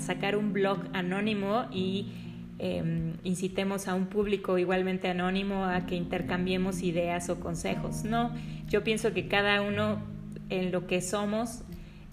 sacar 0.00 0.36
un 0.36 0.52
blog 0.52 0.80
anónimo 0.92 1.64
y 1.72 2.12
em, 2.58 3.14
incitemos 3.24 3.88
a 3.88 3.94
un 3.94 4.04
público 4.04 4.58
igualmente 4.58 5.08
anónimo 5.08 5.64
a 5.64 5.86
que 5.86 5.94
intercambiemos 5.94 6.82
ideas 6.82 7.30
o 7.30 7.40
consejos. 7.40 8.04
No, 8.04 8.34
yo 8.68 8.84
pienso 8.84 9.14
que 9.14 9.28
cada 9.28 9.62
uno 9.62 10.02
en 10.50 10.72
lo 10.72 10.86
que 10.86 11.00
somos 11.00 11.62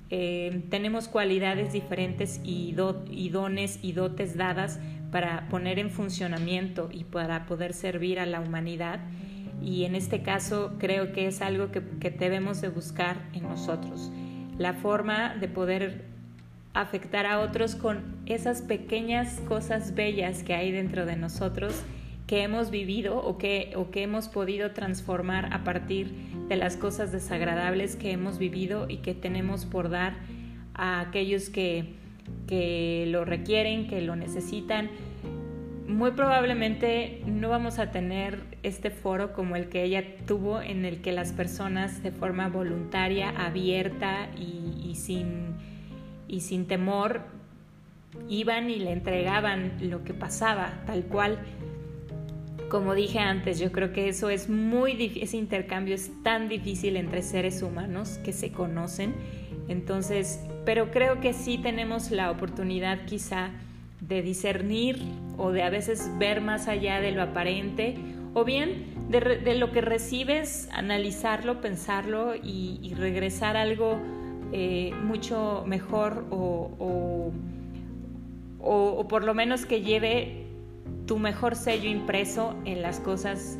em, 0.09 0.61
tenemos 0.69 1.09
cualidades 1.09 1.73
diferentes 1.73 2.39
y, 2.45 2.73
y 3.11 3.29
dones 3.29 3.77
y 3.81 3.91
dotes 3.91 4.37
dadas 4.37 4.79
para 5.11 5.47
poner 5.49 5.79
en 5.79 5.89
funcionamiento 5.89 6.89
y 6.91 7.03
para 7.03 7.45
poder 7.45 7.73
servir 7.73 8.19
a 8.19 8.25
la 8.25 8.41
humanidad. 8.41 8.99
Y 9.61 9.85
en 9.85 9.95
este 9.95 10.21
caso 10.21 10.75
creo 10.79 11.11
que 11.11 11.27
es 11.27 11.41
algo 11.41 11.71
que, 11.71 11.81
debemos 12.09 12.61
de 12.61 12.69
buscar 12.69 13.17
en 13.33 13.43
nosotros. 13.43 14.11
La 14.57 14.73
forma 14.73 15.35
de 15.35 15.47
poder 15.47 16.05
afectar 16.73 17.25
a 17.25 17.39
otros 17.39 17.75
con 17.75 18.03
esas 18.25 18.61
pequeñas 18.61 19.41
cosas 19.47 19.95
bellas 19.95 20.43
que 20.43 20.53
hay 20.53 20.71
dentro 20.71 21.05
de 21.05 21.15
nosotros 21.15 21.83
que 22.27 22.41
hemos 22.41 22.71
vivido 22.71 23.17
o 23.17 23.37
que, 23.37 23.71
o 23.75 23.91
que 23.91 24.03
hemos 24.03 24.27
podido 24.27 24.71
transformar 24.71 25.53
a 25.53 25.63
partir 25.63 26.13
de 26.49 26.55
las 26.55 26.75
cosas 26.75 27.11
desagradables 27.11 27.95
que 27.95 28.11
hemos 28.11 28.39
vivido 28.39 28.87
y 28.89 28.97
que 28.97 29.13
tenemos 29.13 29.65
por 29.65 29.89
dar 29.89 30.15
a 30.73 30.99
aquellos 31.01 31.49
que, 31.49 31.93
que 32.47 33.05
lo 33.07 33.25
requieren, 33.25 33.87
que 33.87 34.01
lo 34.01 34.15
necesitan. 34.15 34.89
Muy 35.87 36.11
probablemente 36.11 37.21
no 37.27 37.49
vamos 37.49 37.77
a 37.77 37.91
tener 37.91 38.43
este 38.63 38.89
foro 38.89 39.33
como 39.33 39.55
el 39.55 39.69
que 39.69 39.83
ella 39.83 40.03
tuvo, 40.25 40.61
en 40.61 40.83
el 40.83 41.01
que 41.01 41.11
las 41.11 41.31
personas 41.31 42.01
de 42.01 42.11
forma 42.11 42.49
voluntaria, 42.49 43.29
abierta 43.29 44.29
y, 44.35 44.95
sin, 44.95 45.55
y 46.27 46.41
sin 46.41 46.65
temor 46.65 47.21
iban 48.29 48.69
y 48.69 48.77
le 48.77 48.91
entregaban 48.93 49.73
lo 49.81 50.03
que 50.03 50.13
pasaba, 50.13 50.81
tal 50.87 51.03
cual. 51.03 51.39
Como 52.69 52.95
dije 52.95 53.19
antes, 53.19 53.59
yo 53.59 53.71
creo 53.71 53.93
que 53.93 54.09
eso 54.09 54.31
es 54.31 54.49
muy 54.49 54.93
difícil, 54.93 55.23
ese 55.23 55.37
intercambio 55.37 55.93
es 55.93 56.11
tan 56.23 56.49
difícil 56.49 56.97
entre 56.97 57.21
seres 57.21 57.61
humanos 57.61 58.19
que 58.23 58.33
se 58.33 58.51
conocen. 58.51 59.13
Entonces, 59.67 60.39
pero 60.65 60.91
creo 60.91 61.21
que 61.21 61.33
sí 61.33 61.57
tenemos 61.57 62.11
la 62.11 62.31
oportunidad 62.31 63.05
quizá 63.05 63.51
de 64.01 64.21
discernir 64.21 64.99
o 65.37 65.51
de 65.51 65.63
a 65.63 65.69
veces 65.69 66.11
ver 66.17 66.41
más 66.41 66.67
allá 66.67 66.99
de 66.99 67.11
lo 67.11 67.21
aparente 67.21 67.95
o 68.33 68.43
bien 68.43 68.95
de, 69.09 69.55
lo 69.55 69.71
que 69.71 69.81
recibes, 69.81 70.67
analizarlo, 70.73 71.61
pensarlo 71.61 72.35
y, 72.35 72.93
regresar 72.97 73.55
algo 73.55 73.97
eh, 74.51 74.91
mucho 75.03 75.63
mejor 75.65 76.25
o, 76.31 77.31
o, 78.59 79.07
por 79.07 79.23
lo 79.23 79.33
menos 79.33 79.65
que 79.65 79.81
lleve 79.81 80.47
tu 81.05 81.19
mejor 81.19 81.55
sello 81.55 81.89
impreso 81.89 82.55
en 82.65 82.81
las 82.81 82.99
cosas 82.99 83.57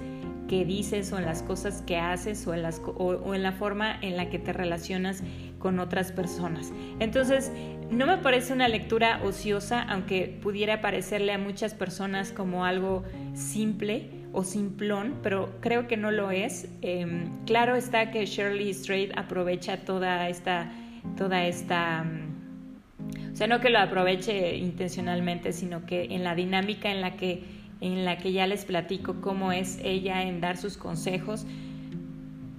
que 0.50 0.66
dices 0.66 1.12
o 1.14 1.20
en 1.20 1.26
las 1.26 1.42
cosas 1.44 1.82
que 1.84 1.98
haces 1.98 2.46
o 2.48 2.54
en, 2.54 2.64
las, 2.64 2.82
o 2.84 3.34
en 3.34 3.44
la 3.44 3.52
forma 3.52 3.98
en 4.02 4.18
la 4.18 4.30
que 4.30 4.40
te 4.40 4.52
relacionas 4.52 5.24
con 5.66 5.80
otras 5.80 6.12
personas. 6.12 6.72
Entonces, 7.00 7.52
no 7.90 8.06
me 8.06 8.20
parece 8.20 8.54
una 8.54 8.68
lectura 8.68 9.20
ociosa, 9.24 9.82
aunque 9.82 10.38
pudiera 10.40 10.80
parecerle 10.80 11.34
a 11.34 11.40
muchas 11.40 11.74
personas 11.74 12.32
como 12.32 12.66
algo 12.66 13.04
simple 13.34 14.12
o 14.32 14.44
simplón, 14.44 15.16
pero 15.24 15.56
creo 15.62 15.88
que 15.88 15.98
no 15.98 16.12
lo 16.12 16.30
es. 16.30 16.70
Em, 16.84 17.32
claro 17.48 17.76
está 17.76 18.12
que 18.12 18.28
Shirley 18.28 18.76
Strait 18.76 19.12
aprovecha 19.18 19.78
toda 19.78 20.30
esta, 20.30 20.72
toda 21.18 21.48
esta, 21.48 22.04
mm, 22.04 23.34
o 23.34 23.36
sea, 23.36 23.48
no 23.48 23.60
que 23.60 23.72
lo 23.72 23.80
aproveche 23.80 24.58
intencionalmente, 24.58 25.52
sino 25.52 25.88
que 25.88 26.14
en 26.14 26.24
la 26.24 26.36
dinámica 26.36 26.92
en 26.92 27.02
la 27.02 27.18
que, 27.18 27.42
en 27.82 28.06
la 28.06 28.20
que 28.20 28.34
ya 28.34 28.46
les 28.46 28.66
platico 28.66 29.20
cómo 29.20 29.52
es 29.52 29.80
ella 29.84 30.22
en 30.22 30.42
dar 30.42 30.58
sus 30.58 30.78
consejos, 30.78 31.48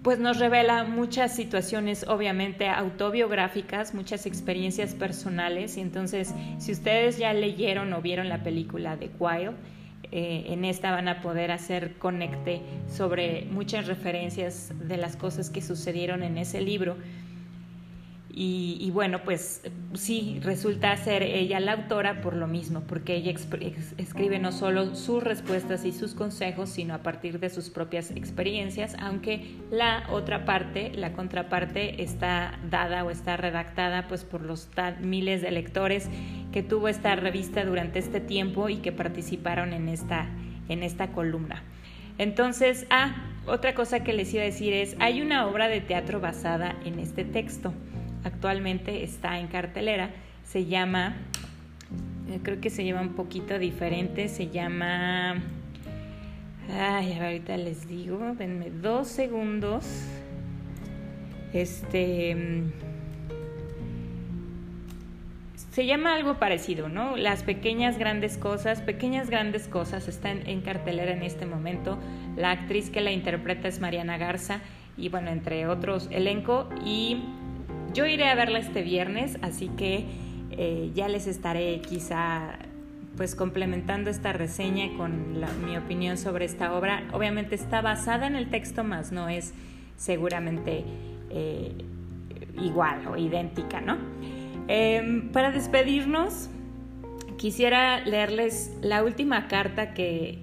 pues 0.06 0.20
nos 0.20 0.38
revela 0.38 0.84
muchas 0.84 1.34
situaciones 1.34 2.06
obviamente 2.06 2.68
autobiográficas, 2.68 3.92
muchas 3.92 4.24
experiencias 4.24 4.94
personales. 4.94 5.76
Y 5.76 5.80
entonces 5.80 6.32
si 6.58 6.70
ustedes 6.70 7.18
ya 7.18 7.32
leyeron 7.32 7.92
o 7.92 8.00
vieron 8.00 8.28
la 8.28 8.44
película 8.44 8.96
de 8.96 9.10
Wild, 9.18 9.56
eh, 10.12 10.44
en 10.46 10.64
esta 10.64 10.92
van 10.92 11.08
a 11.08 11.22
poder 11.22 11.50
hacer 11.50 11.94
conecte 11.98 12.62
sobre 12.88 13.46
muchas 13.50 13.88
referencias 13.88 14.70
de 14.78 14.96
las 14.96 15.16
cosas 15.16 15.50
que 15.50 15.60
sucedieron 15.60 16.22
en 16.22 16.38
ese 16.38 16.60
libro 16.60 16.96
y, 18.38 18.90
bueno, 18.90 19.22
pues 19.24 19.62
sí, 19.94 20.40
resulta 20.42 20.94
ser 20.98 21.22
ella 21.22 21.58
la 21.58 21.72
autora 21.72 22.20
por 22.20 22.36
lo 22.36 22.46
mismo, 22.46 22.82
porque 22.82 23.14
ella 23.14 23.32
escribe 23.96 24.38
no 24.38 24.52
solo 24.52 24.94
sus 24.94 25.22
respuestas 25.22 25.86
y 25.86 25.92
sus 25.92 26.12
consejos, 26.12 26.68
sino 26.68 26.92
a 26.92 26.98
partir 26.98 27.40
de 27.40 27.48
sus 27.48 27.70
propias 27.70 28.10
experiencias, 28.10 28.94
aunque 28.98 29.56
la 29.70 30.04
otra 30.10 30.44
parte, 30.44 30.92
la 30.94 31.14
contraparte, 31.14 32.02
está 32.02 32.58
dada 32.70 33.04
o 33.04 33.10
está 33.10 33.38
redactada 33.38 34.06
pues 34.06 34.24
por 34.24 34.42
los 34.42 34.68
miles 35.00 35.40
de 35.40 35.50
lectores 35.50 36.10
que 36.52 36.62
tuvo 36.62 36.88
esta 36.88 37.16
revista 37.16 37.64
durante 37.64 38.00
este 38.00 38.20
tiempo 38.20 38.68
y 38.68 38.76
que 38.76 38.92
participaron 38.92 39.72
en 39.72 39.88
esta, 39.88 40.28
en 40.68 40.82
esta 40.82 41.10
columna. 41.12 41.62
Entonces, 42.18 42.86
ah, 42.90 43.16
otra 43.46 43.74
cosa 43.74 44.04
que 44.04 44.12
les 44.12 44.34
iba 44.34 44.42
a 44.42 44.46
decir 44.46 44.74
es, 44.74 44.94
hay 44.98 45.22
una 45.22 45.46
obra 45.46 45.68
de 45.68 45.80
teatro 45.80 46.20
basada 46.20 46.76
en 46.84 46.98
este 46.98 47.24
texto 47.24 47.72
actualmente 48.26 49.04
está 49.04 49.38
en 49.38 49.46
cartelera. 49.46 50.10
Se 50.44 50.66
llama, 50.66 51.16
eh, 52.28 52.40
creo 52.42 52.60
que 52.60 52.70
se 52.70 52.84
llama 52.84 53.00
un 53.00 53.14
poquito 53.14 53.58
diferente, 53.58 54.28
se 54.28 54.48
llama... 54.48 55.42
Ay, 56.68 57.16
ahorita 57.20 57.56
les 57.56 57.86
digo, 57.86 58.34
denme 58.36 58.70
dos 58.70 59.06
segundos. 59.06 59.86
Este 61.52 62.64
se 65.76 65.84
llama 65.84 66.14
algo 66.14 66.38
parecido, 66.38 66.88
¿no? 66.88 67.18
Las 67.18 67.42
pequeñas 67.42 67.98
grandes 67.98 68.38
cosas, 68.38 68.80
pequeñas 68.80 69.28
grandes 69.28 69.68
cosas 69.68 70.08
están 70.08 70.46
en 70.48 70.62
cartelera 70.62 71.12
en 71.12 71.22
este 71.22 71.44
momento. 71.44 71.98
La 72.34 72.50
actriz 72.50 72.88
que 72.88 73.02
la 73.02 73.12
interpreta 73.12 73.68
es 73.68 73.78
Mariana 73.78 74.16
Garza 74.16 74.62
y 74.96 75.10
bueno, 75.10 75.28
entre 75.28 75.66
otros 75.66 76.08
elenco 76.10 76.66
y 76.82 77.18
yo 77.96 78.04
iré 78.04 78.28
a 78.28 78.34
verla 78.34 78.58
este 78.58 78.82
viernes, 78.82 79.38
así 79.40 79.68
que 79.68 80.04
eh, 80.50 80.90
ya 80.94 81.08
les 81.08 81.26
estaré 81.26 81.80
quizá 81.80 82.58
pues 83.16 83.34
complementando 83.34 84.10
esta 84.10 84.34
reseña 84.34 84.94
con 84.98 85.40
mi 85.64 85.78
opinión 85.78 86.18
sobre 86.18 86.44
esta 86.44 86.74
obra. 86.74 87.04
Obviamente 87.14 87.54
está 87.54 87.80
basada 87.80 88.26
en 88.26 88.36
el 88.36 88.50
texto, 88.50 88.84
más 88.84 89.12
no 89.12 89.30
es 89.30 89.54
seguramente 89.96 90.84
eh, 91.30 91.72
igual 92.60 93.06
o 93.06 93.16
idéntica, 93.16 93.80
¿no? 93.80 93.96
Em, 94.68 95.30
para 95.32 95.50
despedirnos, 95.50 96.50
quisiera 97.38 98.00
leerles 98.00 98.76
la 98.82 99.02
última 99.04 99.48
carta 99.48 99.94
que, 99.94 100.42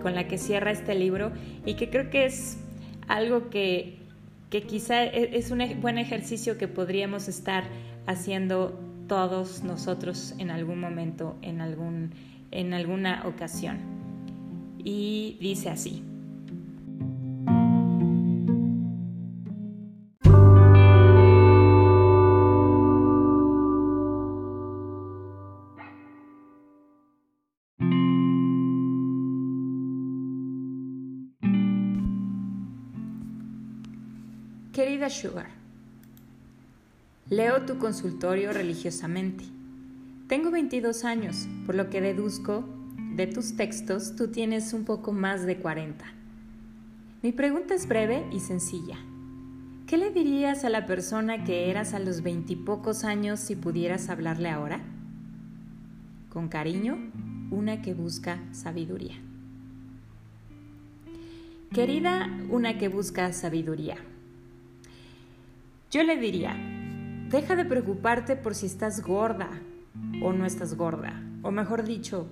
con 0.00 0.14
la 0.14 0.28
que 0.28 0.38
cierra 0.38 0.70
este 0.70 0.94
libro 0.94 1.32
y 1.66 1.74
que 1.74 1.90
creo 1.90 2.08
que 2.08 2.26
es 2.26 2.60
algo 3.08 3.50
que 3.50 4.03
que 4.54 4.62
quizá 4.62 5.02
e, 5.02 5.36
es 5.36 5.50
un 5.50 5.58
buen 5.80 5.98
ejercicio 5.98 6.56
que 6.58 6.68
podríamos 6.68 7.26
estar 7.26 7.64
haciendo 8.06 8.78
todos 9.08 9.64
nosotros 9.64 10.32
en 10.38 10.52
algún 10.52 10.78
momento, 10.78 11.36
en, 11.42 11.60
algún, 11.60 12.12
en 12.52 12.72
alguna 12.72 13.24
ocasión. 13.26 13.78
Y 14.78 15.38
dice 15.40 15.70
así. 15.70 16.04
Sugar, 35.10 35.48
leo 37.28 37.62
tu 37.62 37.78
consultorio 37.78 38.52
religiosamente. 38.52 39.44
Tengo 40.28 40.50
22 40.50 41.04
años, 41.04 41.46
por 41.66 41.74
lo 41.74 41.90
que 41.90 42.00
deduzco 42.00 42.64
de 43.14 43.26
tus 43.26 43.56
textos 43.56 44.16
tú 44.16 44.28
tienes 44.28 44.72
un 44.72 44.84
poco 44.84 45.12
más 45.12 45.46
de 45.46 45.58
40. 45.58 46.04
Mi 47.22 47.32
pregunta 47.32 47.74
es 47.74 47.86
breve 47.86 48.26
y 48.32 48.40
sencilla. 48.40 48.98
¿Qué 49.86 49.96
le 49.98 50.10
dirías 50.10 50.64
a 50.64 50.70
la 50.70 50.86
persona 50.86 51.44
que 51.44 51.70
eras 51.70 51.94
a 51.94 51.98
los 51.98 52.22
veintipocos 52.22 53.04
años 53.04 53.38
si 53.40 53.54
pudieras 53.54 54.08
hablarle 54.08 54.50
ahora? 54.50 54.80
Con 56.30 56.48
cariño, 56.48 56.98
una 57.50 57.82
que 57.82 57.94
busca 57.94 58.42
sabiduría. 58.52 59.14
Querida, 61.72 62.28
una 62.50 62.78
que 62.78 62.88
busca 62.88 63.32
sabiduría. 63.32 63.96
Yo 65.94 66.02
le 66.02 66.16
diría, 66.16 66.56
deja 67.28 67.54
de 67.54 67.64
preocuparte 67.64 68.34
por 68.34 68.56
si 68.56 68.66
estás 68.66 69.00
gorda 69.00 69.48
o 70.22 70.32
no 70.32 70.44
estás 70.44 70.74
gorda, 70.74 71.22
o 71.42 71.52
mejor 71.52 71.84
dicho, 71.84 72.26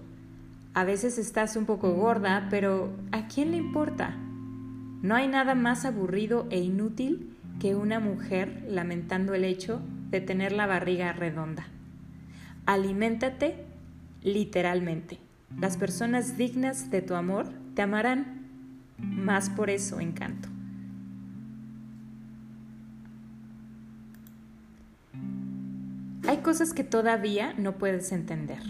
A 0.75 0.83
veces 0.83 1.17
estás 1.17 1.55
un 1.55 1.65
poco 1.65 1.93
gorda, 1.93 2.49
pero 2.51 2.91
¿a 3.13 3.29
quién 3.29 3.53
le 3.53 3.59
importa? 3.59 4.17
No 5.03 5.15
hay 5.15 5.29
nada 5.29 5.55
más 5.55 5.85
aburrido 5.85 6.49
e 6.51 6.59
inútil 6.59 7.37
que 7.61 7.77
una 7.77 8.01
mujer 8.01 8.65
lamentando 8.69 9.33
el 9.33 9.45
hecho 9.45 9.81
de 10.11 10.21
tener 10.21 10.51
la 10.51 10.67
barriga 10.67 11.13
redonda. 11.13 11.69
Aliméntate 12.67 13.65
literalmente. 14.25 15.21
Las 15.57 15.77
personas 15.77 16.37
dignas 16.37 16.91
de 16.91 17.01
tu 17.01 17.15
amor 17.15 17.47
te 17.77 17.83
amarán 17.83 18.49
más 18.99 19.51
por 19.51 19.71
eso 19.71 20.01
encanto. 20.01 20.49
Hay 26.33 26.39
cosas 26.39 26.73
que 26.73 26.83
todavía 26.83 27.53
no 27.59 27.77
puedes 27.77 28.11
entender. 28.11 28.63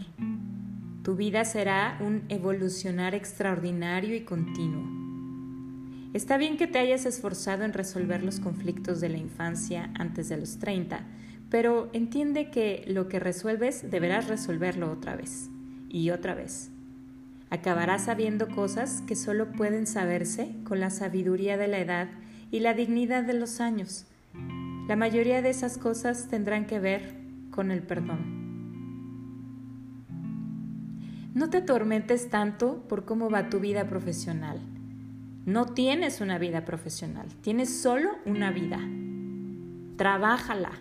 Tu 1.05 1.15
vida 1.15 1.45
será 1.45 1.97
un 2.01 2.25
evolucionar 2.29 3.15
extraordinario 3.15 4.17
y 4.17 4.23
continuo. 4.23 4.83
Está 6.13 6.39
bien 6.39 6.57
que 6.57 6.67
te 6.67 6.81
hayas 6.81 7.07
esforzado 7.07 7.63
en 7.63 7.73
resolver 7.73 8.25
los 8.25 8.41
conflictos 8.41 9.01
de 9.01 9.11
la 9.11 9.19
infancia 9.19 9.93
antes 9.95 10.29
de 10.29 10.39
los 10.39 10.59
30, 10.59 11.07
pero 11.51 11.89
entiende 11.93 12.51
que 12.51 12.83
lo 12.89 13.07
que 13.07 13.21
resuelves 13.21 13.89
deberás 13.89 14.27
resolverlo 14.27 14.91
otra 14.91 15.15
vez 15.15 15.49
y 15.89 16.11
otra 16.11 16.35
vez. 16.35 16.73
Acabarás 17.49 18.07
sabiendo 18.07 18.49
cosas 18.49 19.05
que 19.07 19.15
solo 19.15 19.53
pueden 19.53 19.87
saberse 19.87 20.53
con 20.65 20.81
la 20.81 20.91
sabiduría 20.91 21.57
de 21.57 21.69
la 21.69 21.79
edad 21.79 22.09
y 22.51 22.59
la 22.59 22.75
dignidad 22.75 23.23
de 23.23 23.35
los 23.35 23.61
años. 23.61 24.07
La 24.89 24.97
mayoría 24.97 25.43
de 25.43 25.51
esas 25.51 25.79
cosas 25.79 26.27
tendrán 26.27 26.67
que 26.67 26.81
ver 26.81 27.22
con 27.53 27.71
el 27.71 27.83
perdón. 27.83 28.43
No 31.35 31.49
te 31.49 31.59
atormentes 31.59 32.29
tanto 32.29 32.83
por 32.89 33.05
cómo 33.05 33.31
va 33.31 33.49
tu 33.49 33.61
vida 33.61 33.89
profesional. 33.89 34.61
No 35.47 35.67
tienes 35.67 36.21
una 36.21 36.39
vida 36.39 36.65
profesional, 36.65 37.27
tienes 37.43 37.81
solo 37.81 38.11
una 38.27 38.51
vida. 38.51 38.81
Trabájala, 39.97 40.73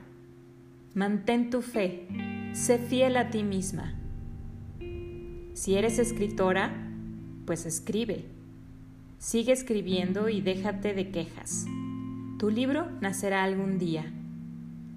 mantén 0.94 1.50
tu 1.50 1.62
fe, 1.62 2.08
sé 2.54 2.80
fiel 2.80 3.18
a 3.18 3.30
ti 3.30 3.44
misma. 3.44 3.94
Si 5.54 5.76
eres 5.76 6.00
escritora, 6.00 6.72
pues 7.46 7.66
escribe. 7.66 8.26
Sigue 9.18 9.52
escribiendo 9.52 10.30
y 10.30 10.42
déjate 10.42 10.94
de 10.94 11.12
quejas. 11.12 11.66
Tu 12.40 12.50
libro 12.50 12.88
nacerá 13.02 13.44
algún 13.44 13.78
día. 13.78 14.12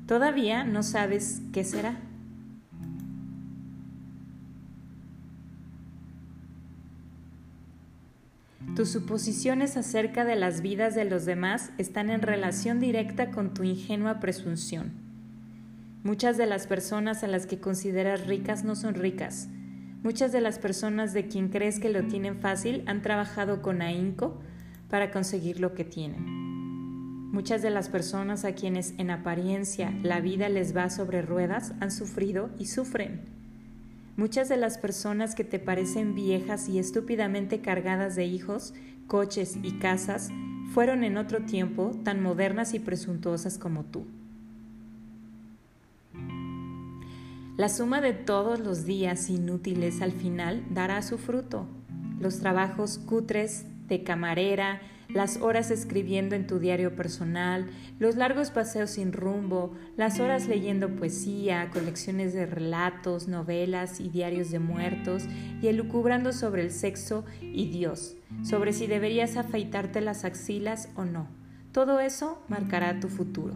Todavía 0.07 0.65
no 0.65 0.83
sabes 0.83 1.41
qué 1.53 1.65
será. 1.65 1.97
Tus 8.77 8.91
suposiciones 8.91 9.77
acerca 9.77 10.25
de 10.25 10.37
las 10.37 10.61
vidas 10.61 10.95
de 10.95 11.05
los 11.05 11.25
demás 11.25 11.71
están 11.79 12.11
en 12.11 12.23
relación 12.23 12.81
directa 12.81 13.31
con 13.31 13.55
tu 13.55 13.63
ingenua 13.63 14.21
presunción. 14.21 14.93
Muchas 16.03 16.37
de 16.37 16.47
las 16.47 16.67
personas 16.67 17.23
a 17.23 17.29
las 17.29 17.47
que 17.47 17.61
consideras 17.61 18.27
ricas 18.27 18.65
no 18.65 18.75
son 18.75 18.95
ricas, 18.95 19.49
Muchas 20.05 20.33
de 20.33 20.43
las 20.43 20.59
personas 20.59 21.15
de 21.15 21.29
quien 21.29 21.49
crees 21.49 21.81
que 21.81 21.89
lo 21.89 22.05
tienen 22.05 22.37
fácil 22.37 22.83
han 22.85 23.01
trabajado 23.01 23.63
con 23.63 23.81
ahínco 23.81 24.39
para 24.91 25.11
conseguir 25.11 25.61
lo 25.61 25.73
que 25.73 25.85
tienen. 25.85 26.44
Muchas 27.35 27.63
de 27.63 27.71
las 27.71 27.89
personas 27.89 28.45
a 28.45 28.53
quienes 28.53 28.95
en 28.97 29.11
apariencia 29.11 29.93
la 30.05 30.21
vida 30.21 30.49
les 30.49 30.75
va 30.75 30.89
sobre 30.89 31.21
ruedas 31.21 31.73
han 31.81 31.91
sufrido 31.91 32.49
y 32.61 32.67
sufren. 32.67 33.23
Muchas 34.17 34.49
de 34.49 34.57
las 34.57 34.79
personas 34.79 35.35
que 35.35 35.43
te 35.43 35.59
parecen 35.59 36.15
viejas 36.15 36.69
y 36.69 36.79
estúpidamente 36.79 37.61
cargadas 37.61 38.15
de 38.15 38.25
hijos, 38.25 38.73
coches 39.09 39.59
y 39.65 39.81
casas 39.81 40.31
fueron 40.75 41.03
en 41.03 41.17
otro 41.17 41.41
tiempo 41.43 41.91
tan 42.05 42.23
modernas 42.23 42.73
y 42.73 42.79
presuntuosas 42.79 43.59
como 43.59 43.83
tú. 43.83 44.07
La 47.57 47.69
suma 47.69 48.01
de 48.01 48.13
todos 48.13 48.61
los 48.61 48.85
días 48.85 49.29
inútiles 49.29 50.03
al 50.03 50.13
final 50.13 50.65
dará 50.71 51.03
su 51.03 51.19
fruto. 51.19 51.67
Los 52.21 52.39
trabajos 52.39 52.99
cutres 52.99 53.67
de 53.89 54.05
camarera, 54.05 54.81
las 55.09 55.39
horas 55.39 55.71
escribiendo 55.71 56.35
en 56.35 56.47
tu 56.47 56.59
diario 56.59 56.97
personal, 56.97 57.67
los 57.99 58.17
largos 58.17 58.51
paseos 58.51 58.91
sin 58.91 59.13
rumbo, 59.13 59.75
las 59.97 60.21
horas 60.21 60.49
leyendo 60.49 60.97
poesía, 60.97 61.71
colecciones 61.73 62.35
de 62.35 62.47
relatos, 62.47 63.29
novelas 63.29 64.01
y 64.01 64.09
diarios 64.09 64.51
de 64.51 64.59
muertos, 64.59 65.25
y 65.61 65.69
elucubrando 65.69 66.33
sobre 66.33 66.63
el 66.63 66.71
sexo 66.71 67.25
y 67.41 67.69
Dios, 67.69 68.17
sobre 68.43 68.73
si 68.73 68.87
deberías 68.87 69.37
afeitarte 69.37 70.01
las 70.01 70.25
axilas 70.25 70.89
o 70.97 71.05
no. 71.05 71.29
Todo 71.73 72.01
eso 72.01 72.43
marcará 72.49 73.01
tu 73.01 73.09
futuro. 73.09 73.55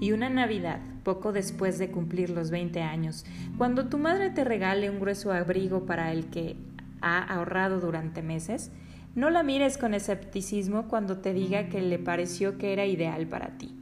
Y 0.00 0.12
una 0.12 0.30
Navidad, 0.30 0.80
poco 1.04 1.32
después 1.32 1.78
de 1.78 1.90
cumplir 1.90 2.30
los 2.30 2.50
20 2.50 2.82
años, 2.82 3.24
cuando 3.58 3.88
tu 3.88 3.98
madre 3.98 4.30
te 4.30 4.44
regale 4.44 4.90
un 4.90 4.98
grueso 4.98 5.32
abrigo 5.32 5.86
para 5.86 6.10
el 6.12 6.26
que 6.30 6.56
ha 7.02 7.22
ahorrado 7.22 7.80
durante 7.80 8.22
meses, 8.22 8.70
no 9.14 9.30
la 9.30 9.42
mires 9.42 9.78
con 9.78 9.94
escepticismo 9.94 10.88
cuando 10.88 11.18
te 11.18 11.32
diga 11.32 11.68
que 11.68 11.80
le 11.80 11.98
pareció 11.98 12.58
que 12.58 12.72
era 12.72 12.86
ideal 12.86 13.26
para 13.26 13.58
ti. 13.58 13.74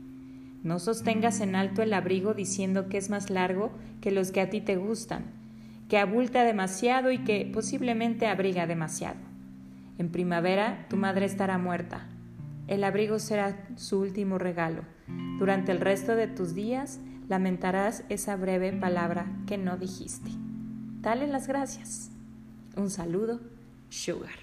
No 0.63 0.79
sostengas 0.79 1.41
en 1.41 1.55
alto 1.55 1.83
el 1.83 1.93
abrigo 1.93 2.35
diciendo 2.35 2.89
que 2.89 2.99
es 2.99 3.11
más 3.11 3.31
largo 3.31 3.73
que 4.01 4.11
los 4.11 4.33
que 4.33 4.41
a 4.41 4.51
ti 4.51 4.61
te 4.61 4.77
gustan, 4.77 5.27
que 5.89 5.99
abulta 5.99 6.45
demasiado 6.45 7.11
y 7.13 7.19
que 7.19 7.49
posiblemente 7.53 8.27
abriga 8.27 8.67
demasiado. 8.67 9.21
En 9.99 10.11
primavera 10.11 10.87
tu 10.89 10.97
madre 10.97 11.27
estará 11.27 11.59
muerta. 11.59 12.09
El 12.67 12.85
abrigo 12.85 13.19
será 13.19 13.67
su 13.77 14.01
último 14.01 14.39
regalo 14.39 14.83
durante 15.39 15.73
el 15.73 15.81
resto 15.81 16.17
de 16.17 16.27
tus 16.27 16.55
días 16.55 17.01
lamentarás 17.29 18.05
esa 18.09 18.37
breve 18.37 18.73
palabra 18.73 19.27
que 19.47 19.59
no 19.59 19.77
dijiste. 19.77 20.31
Dale 21.01 21.27
las 21.27 21.47
gracias. 21.47 22.11
Un 22.77 22.91
saludo, 22.91 23.41
Sugar. 23.89 24.35